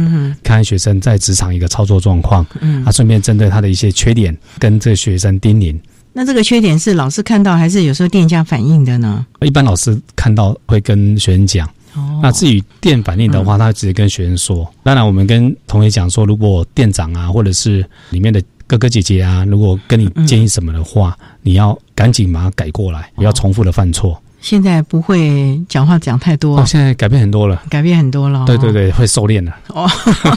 [0.44, 2.86] 看看学生在职场一个操作状况，嗯。
[2.86, 5.76] 啊，顺便针对他的一些缺点跟这个学生叮咛。
[6.14, 9.26] 那这个缺点是老师看到，还是有时候店家反映的呢？
[9.42, 11.68] 一般老师看到会跟学生讲。
[12.22, 14.72] 那至于店反应的话，他直接跟学生说。
[14.84, 24.22] 当然，我们跟同学讲说，如果店长啊，或者是里面的哥哥姐姐啊，如果跟你建议什么的话，你要赶紧把它改过来，不要重复的犯错。
[24.40, 28.46] 现在不会讲话讲太多，现在改变很多了，改变很多了。
[28.46, 29.56] 对对对，会收敛了。
[29.70, 29.90] 哦，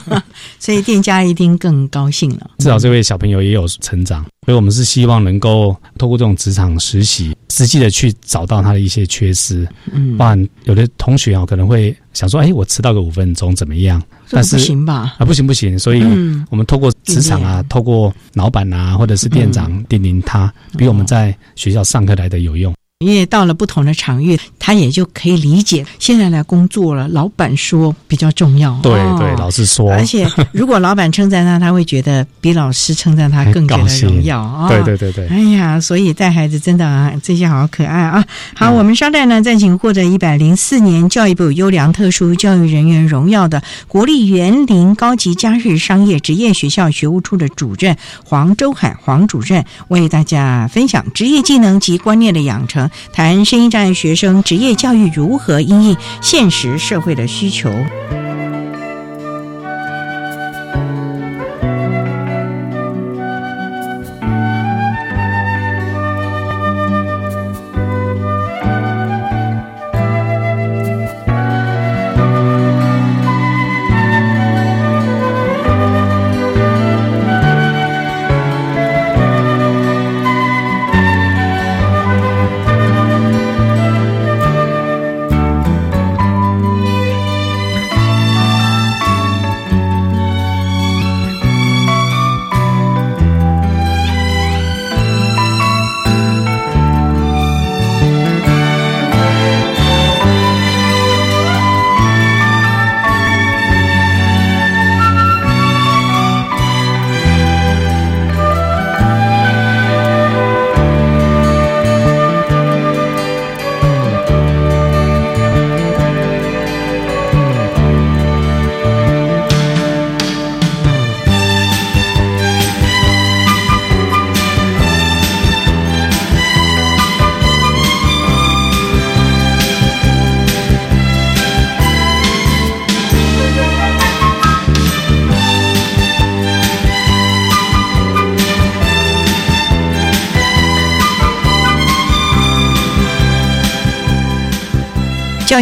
[0.59, 2.51] 所以店家一定更高兴了。
[2.59, 9.69] 至少这位小朋友也有成长，所以我们是希望能够透过这种职场实习，实际的去找到他的一些缺失。
[9.93, 15.15] 嗯，不然有的同学啊可能会想说：“哎，我迟到个五分钟怎么样？”但是不行吧？
[15.19, 15.79] 啊，不行不行。
[15.79, 16.03] 所以
[16.51, 22.75] 我们透过职场啊，透过老板啊，或者是店长叮咛他，比我们在学校上课来的有用。
[23.01, 25.87] 因为到了不同的场域，他也就可以理解。
[25.99, 28.79] 现在来工作了，老板说比较重要。
[28.83, 29.91] 对对，老师说。
[29.91, 34.69] 而且如果老板称赞他，他会觉得比老师称赞他更觉得荣耀啊！
[34.69, 35.27] 对对对对。
[35.29, 38.23] 哎呀，所以带孩子真的啊，这些好可爱啊！
[38.55, 52.90] 好，我们稍待呢，再请获得一百零四年教育部优良特殊教育人员荣耀的国立园林高级家事商业职业学校学务处的主任黄周海黄主任，为大家分享职业技能及观念的养成。
[53.13, 57.71] 谈声音障碍学生职业教育如何应应现实社会的需求。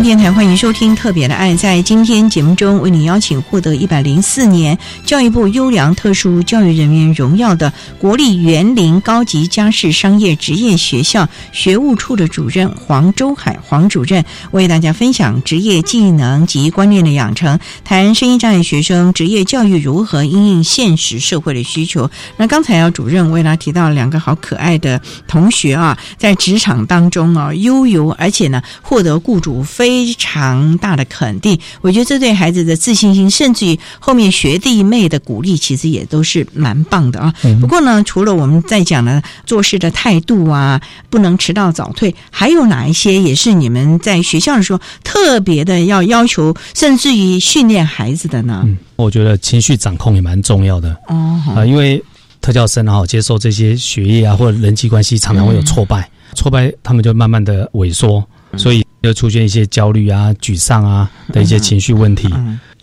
[0.01, 1.53] 电台欢迎收听《特别的爱》。
[1.57, 22.09] 在今天节目中，为你邀请获得一百零四年教育部优良特殊教育人员荣耀的国立园林高级家事商业职业学校学务处的主任黄周海黄主任，为大家分享职业技能及观念的养成，谈声音障碍学生职业教育如何应应现实社会的需求。
[22.37, 29.65] 那刚才要主任为他提到两个好可爱的同学啊，在职场当中啊悠游，而且呢获得雇主。
[29.65, 29.88] 非
[30.19, 37.33] 常大的肯定，我觉得这对孩子的自信心，甚至于后面学弟妹的鼓励，其实也都是蛮棒的啊。
[37.61, 40.81] 不过呢，除了我们在讲的做事的态度啊，
[41.11, 48.63] 不能迟到早退，还有哪一些也是你们在学校的时候特别的要要求，甚至于训练孩子的呢？
[48.65, 51.41] 嗯，我觉得情绪掌控也蛮重要的哦。
[51.55, 52.03] 啊，因为
[52.41, 58.25] 特教生啊，接受这些学业啊或者人际关系，常常会有挫败，挫败他们就慢慢的萎缩，
[58.57, 58.85] 所以。
[59.01, 62.29] 就出现一些焦虑啊、沮丧啊的一些情绪问题。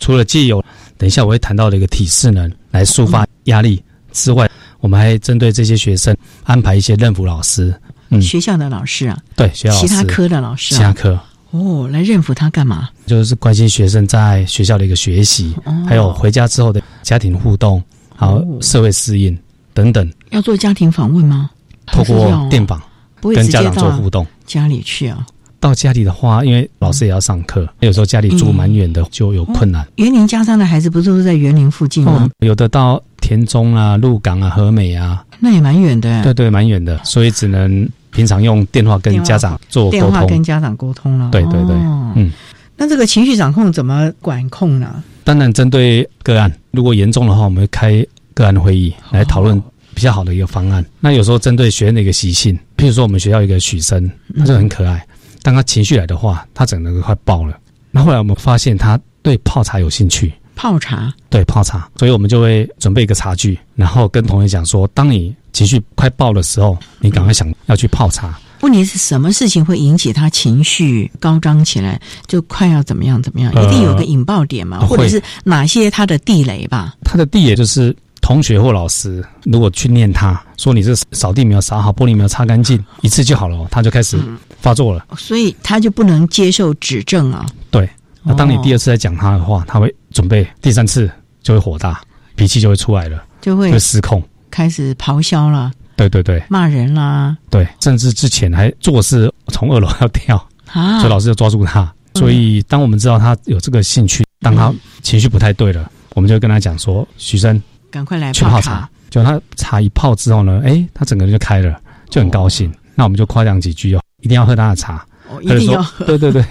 [0.00, 0.64] 除了既有
[0.96, 4.50] 等一下我会谈到的一个体适能来抒发压力之外，
[4.80, 7.72] 我们还针对这些学生安排一些任辅老师。
[8.08, 12.88] 嗯，学校的老师啊，对，学校其他科的老师，其他科哦，来认辅他干嘛？
[13.04, 17.80] 就是关心学生在学校的一个学习，哦还有回家之后的家庭互动，
[18.16, 19.38] 还有社会适应
[19.74, 21.50] 等等，要做家庭访问吗？
[21.86, 22.82] 透过电访
[23.20, 24.26] 跟家长做到互动。
[24.46, 25.26] 家里去啊？
[25.58, 29.86] 到家里的话，因为老师也要上课，有时候家里住蛮远的，就有困难。
[29.96, 32.28] 园林家商的孩子不都是在园林附近吗？
[32.28, 36.22] 哦，有的到田中啊、鹿港啊、和美啊，那也蛮远的。
[36.22, 40.42] 对对，蛮远的，所以只能平常用电话跟家长做沟电话跟。
[40.42, 41.30] 家长沟通了。
[41.32, 42.30] 对对对，哦嗯。
[42.76, 45.02] 那这个情绪掌控怎么管控呢？
[45.24, 49.60] 当然，针对个案，如果严重的话，我们会开个案会议来讨论
[49.94, 50.84] 比较好的一个方案。
[51.00, 55.04] 那有时候针对学生的一个习性，譬如说我们学校有一个许生，他就很可爱，
[55.46, 57.56] 当他情绪来的话，他整个快爆了。
[57.92, 68.36] 那后来我们发现他对泡茶有兴趣，泡茶，对泡茶，所以我们就会准备一个茶具，然后跟同学讲说，当你情绪快爆的时候，你赶快想要去泡茶。
[68.62, 73.52] 问题是什么事情会引起他情绪高涨起来，就快要怎么样怎么样？
[73.54, 76.96] 呃一定有个引爆点嘛，呃或者是哪些他的地雷吧？
[77.04, 77.94] 他的地雷就是
[78.26, 84.18] 同学或老师，如果去念他说你这扫地没有扫好，玻璃没有擦干净，一次就好了哦，他就开始
[84.60, 85.06] 发作了。
[85.16, 87.46] 所以他就不能接受指正啊。
[87.70, 87.88] 对，
[88.24, 91.08] 那当你第二次再讲他的话，他会准备第三次
[91.40, 92.00] 就会火大，
[92.34, 94.20] 脾气就会出来了，就会会失控。
[94.50, 100.36] 开始咆哮了，对对对骂人啦，对，甚至之前还做事从二楼要跳，
[100.72, 101.94] 啊所以老师就抓住他。
[102.16, 107.62] 所以当我们知道他有这个兴趣，当他情绪不太对了，我们就跟他讲说：“徐生，
[107.96, 111.80] 赶快来去泡茶茶。”就他茶一泡之后呢，哎，他整个人就开了，
[112.10, 112.70] 就很高兴。
[112.94, 115.06] 那我们就夸奖几句哦，一定要喝他的茶。
[115.30, 116.04] 哦，一定要喝。
[116.04, 116.44] 对对对，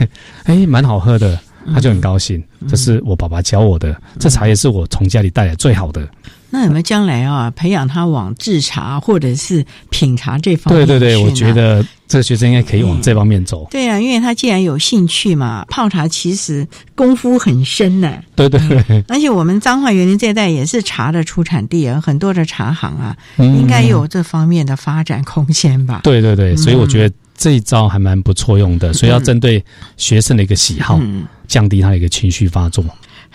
[0.45, 1.39] 哎， 蛮好喝的，
[1.71, 2.43] 他就很高兴。
[2.67, 6.07] 这是我爸爸教我的，这茶叶是我从家里带来最好的。
[6.55, 13.67] 那有没有将来啊，培养他往制茶或者是品茶这方面对对对，我觉得这个学生应该可以往这方面走。
[13.69, 18.11] 对啊，因为他既然有兴趣嘛，泡茶其实功夫很深呢。
[18.35, 26.01] 对对对，而且我们彰化园林这一带也是茶的出产地啊，很多的茶行啊，嗯应该有这方面的发展空间吧？
[26.03, 28.93] 对对对，嗯所以我觉得这一招还蛮不错用的。
[28.93, 29.63] 所以要针对
[29.97, 32.83] 学生的一个喜好，嗯降低他的一个情绪发作。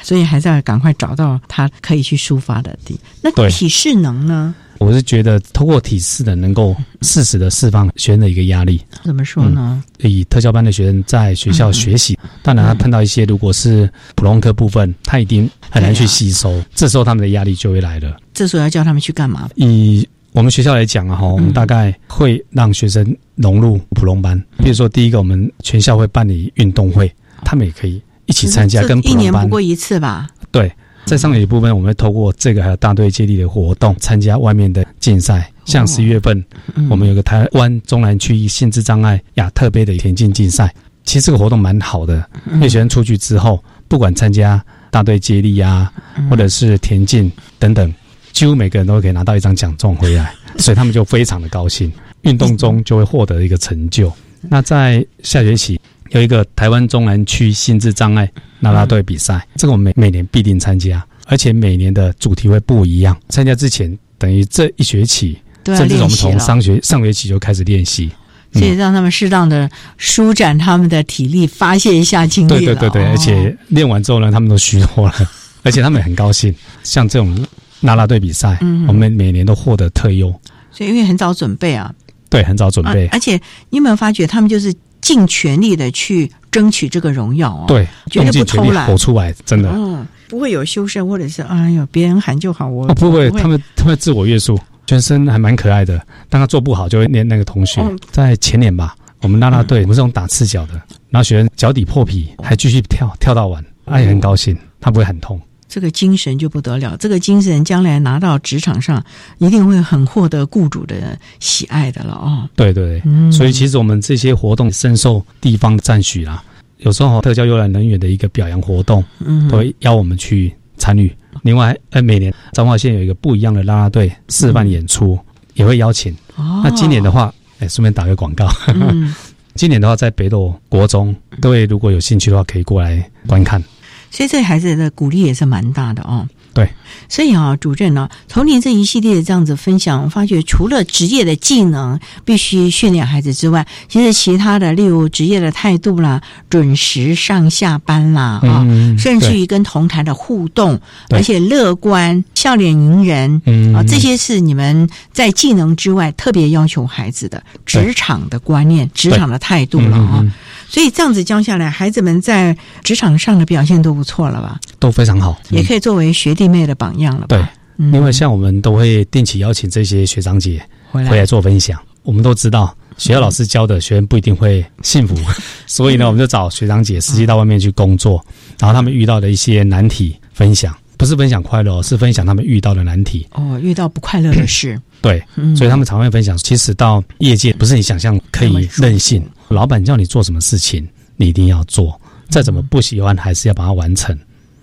[0.02, 2.98] 所以还是要赶快找到他可以去抒发的地。
[3.22, 4.54] 那体适能呢？
[4.78, 8.80] 我是觉得通过体适能能够适时的释放学生的一个压力。
[9.04, 9.84] 怎么说呢？
[9.98, 18.16] 以特教班的学生在学校学习，当然他碰到一些如果是普通科部分，他一定很难去吸收，这时候他们的压力就会来了。
[18.32, 19.50] 这时候要叫他们去干嘛？
[19.54, 24.42] 以我们学校来讲啊，哈，我们大概会让学生融入普通班。
[24.58, 27.12] 比如说，第一个，我们全校会办理运动会，
[27.44, 28.00] 他们也可以
[28.30, 30.28] 一起参加，跟一年不过一次吧？
[30.50, 30.72] 对。
[31.06, 35.50] 在上学部分，我们会透过这个还有大队接力的活动，参加外面的竞赛。
[35.64, 36.44] 像十一月份，
[36.88, 40.72] 我们有个台湾中南区心智障碍亚特杯的田径竞赛。
[41.04, 45.90] 其实这个活动蛮好的，因为学生出去之后，不管参加大队接力啊，
[46.28, 47.92] 或者是田径等等，
[48.32, 51.90] 几乎每个人都可以拿到一张奖状回来， 所以他们就非常的高兴。
[52.22, 54.12] 运动中就会获得一个成就。
[54.42, 58.30] 那在下学期有一个台湾中南区心智障碍
[58.60, 63.16] 啦啦队比赛，这个我们每每年必定参加，而且每年的主题会不一样。
[63.28, 68.10] 参加之前，等于这一学期，甚至我们从上学上学期就开始练习。
[68.52, 75.14] 所以让他们适当的舒展他们的体力，发泄一下精力对对对而且练完之后呢，他们都虚脱了，
[75.62, 76.52] 而且他们也很高兴。
[76.82, 77.46] 像这种
[77.82, 78.88] 啦啦队比赛，嗯。
[78.88, 80.34] 我们每年都获得特优，
[80.72, 81.94] 所以因为很早准备啊，
[82.28, 83.06] 对，很早准备。
[83.06, 87.64] 啊，而且你有没有发觉，他们就是尽全力的去争取这个荣耀哦？
[87.66, 89.70] 对，绝对不用尽全力偷懒吼出来，真的。
[89.72, 96.00] 嗯，不会有修身，或者是哎呦，别人喊就好，我哦，不会，我他们他们自我约束，全身还蛮可爱的。
[96.28, 97.80] 当他做不好，就会念那个同学。
[97.80, 100.74] 嗯在前年吧，我们啦啦队，我们是用打赤脚的，
[101.08, 105.40] 然后学员脚底破皮，还继续跳，跳到完，他也很高兴，他不会很痛。
[105.70, 109.02] 这个精神就不得了，这个精神将来拿到职场上，
[109.38, 112.48] 一定会很获得雇主的喜爱的了哦。
[112.56, 113.00] 对对
[113.30, 116.42] 所以其实我们这些活动深受地方的赞许啦。
[116.78, 121.14] 有时候特教优良人员的一个表扬活动，嗯都会邀我们去参与。
[121.42, 125.16] 另外，呃，每年彰化县有一个不一样的啦啦队示范演出，
[125.54, 126.12] 也会邀请。
[126.34, 128.48] 哦那今年的话，哎，顺便打个广告。
[128.74, 129.14] 嗯
[129.54, 133.62] 今年的话，在北斗国中，各位如果有兴趣的话，可以过来观看。
[134.10, 136.26] 所以这孩子的鼓励也是蛮大的哦。
[136.52, 136.68] 对，
[137.08, 150.80] 所以啊，主任呢、从您这一系列的这样子分享，我发觉除了职业的技能必须训练孩子之外，其实其他的，例如职业的态度啦、准时上下班啦，啊、嗯甚至于跟同台的互动，
[151.10, 153.72] 而且乐观、笑脸迎人，嗯。
[153.72, 160.26] 啊，这些是你们在技能之外特别要求孩子的职场的观念、职场的态度了啊。
[160.70, 164.60] 所以这样子教下来，孩子们在职场上的表现都不错了吧？
[164.78, 167.36] 都非常好，也可以作为学弟妹的榜样了吧？
[167.36, 167.44] 对，
[167.78, 170.62] 嗯因为像我们都会定期邀请这些学长姐
[170.92, 171.76] 回来回来做分享。
[172.02, 175.14] 我们都知道，学校老师教的学生不一定会幸福，
[175.66, 178.24] 所以呢，我们就找学长姐实际到外面去工作，
[178.58, 183.26] 然后他们遇到的一些难题分享，不是分享快乐哦，是分享他们遇到的难题。
[183.32, 190.86] 哦，遇到不快乐的事，对，嗯所以他们常会分享，其实到业界不是你想象可以任性，老板叫你做什么事情，
[191.16, 191.98] 你一定要做，
[192.28, 194.14] 再怎么不喜欢，还是要把它完成。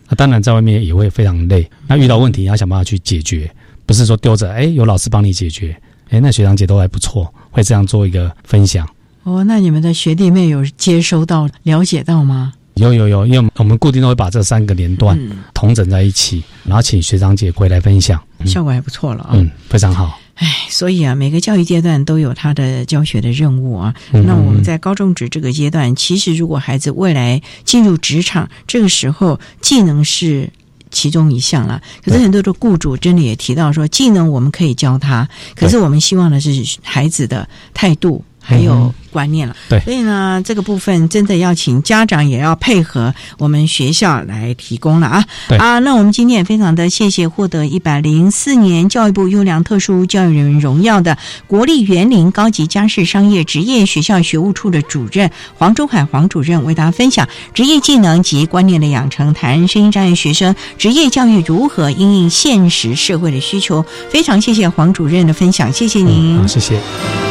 [0.08, 1.68] 那当然，在外面也会非常累。
[1.88, 3.50] 那遇到问题，要想办法去解决，
[3.88, 5.76] 不是说丢着，哎，有老师帮你解决，
[6.10, 8.88] 哎，那学长姐都还不错，会这样做一个分享。
[9.24, 12.54] 哦，那你们的学弟妹有接收到、了解到吗？
[12.78, 15.18] 有有有，因为我们固定都会把这三个连段
[15.54, 19.32] 同整在一起，然后请学长姐回来分享，效果还不错了啊。
[19.34, 20.20] 嗯，非常好。
[20.36, 23.94] 唉，所以啊，每个教育阶段都有他的教学的任务啊。
[24.14, 30.50] 嗯那我们在高中职这个阶段，其实如果孩子未来进入职场，这个时候技能是。
[30.90, 36.50] 其中一项了，可是很多的雇主真的也提到说，技能我们可以教他，可是我们希望的是
[36.82, 39.56] 孩子的态度还有嗯观念了。
[39.68, 45.26] 对所以呢，这个部分真的要请家长也要配合我们学校来提供了啊。
[45.50, 51.18] 对啊，那我们今天也非常的谢谢获得一百零四年教育部优良特殊教育人员荣耀的
[51.48, 63.84] 国立园林高级家事商业职业学校学务处的主任黄忠海黄主任为大家分享职业技能及观念的养成，谈声音障碍学生职业教育如何应应现实社会的需求。
[64.10, 66.38] 非常谢谢黄主任的分享，谢谢您。
[66.38, 67.27] 好，谢谢。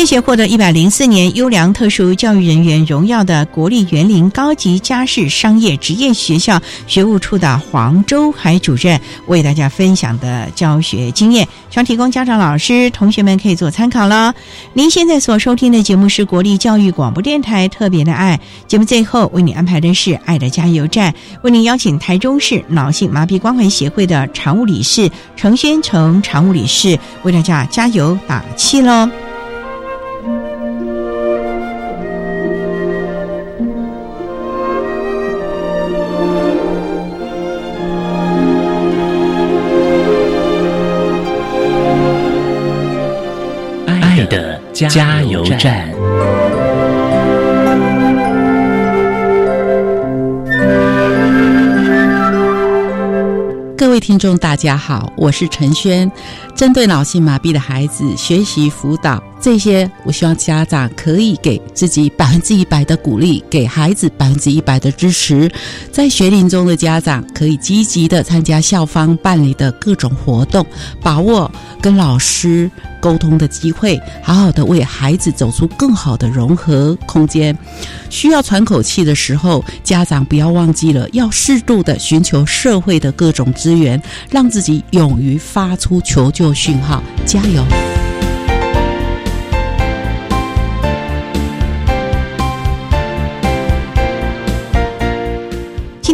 [0.00, 14.34] 谢谢获得一百零四年优良特殊教育人员荣耀的国立园林高级家事商业职业学校学务处的黄周海主任为大家分享的教学经验，希望提供家长、老师、同学们可以做参考了。
[14.72, 29.06] 您现在所收听的节目是国立教育广播电台特别的爱节目，最后为你安排的是爱的加油站，为您邀请台中市脑性麻痹关怀协会的常务理事程先成常务理事为大家加油打气喽。
[44.88, 45.90] 加油站。
[53.76, 56.10] 各位听众，大家好，我是陈轩。
[56.54, 65.50] 针对脑性麻痹的孩子学习辅导这些，我希望家长可以给自己百分之一百的鼓励，给孩子百分之一百的支持。
[65.90, 70.64] 在学龄中的家长可以积极的参加校方办理的各种活动，
[71.00, 72.70] 把握跟老师
[73.00, 77.56] 沟通的机会，好好的为孩子走出更好的融合空间。
[78.10, 87.02] 需要喘口气的时候，家长不要忘记了要适度的寻求社会的各种资源，让自己勇于发出求救讯号。
[87.24, 87.64] 加油！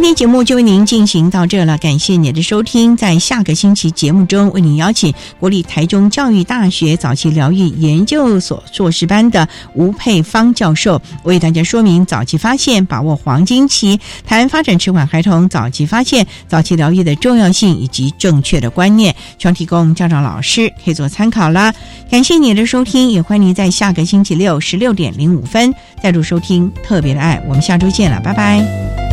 [0.07, 2.95] 天节目就为您进行到这了，感谢您的收听。
[2.95, 21.73] 在下个星期节目中，为您邀请国立台中教育大学早期疗愈研究所硕士班的吴佩芳教授，为大家说明早期发现、把握黄金期，谈发展迟缓孩童早期发现、早期疗愈的重要性以及正确的观念，希望提供家长、老师可以做参考啦。
[22.09, 27.43] 感谢您的收听，也欢迎您在下个星期六十六点零五分再度收听特别的爱。
[27.45, 29.06] 我们下周见了，拜拜。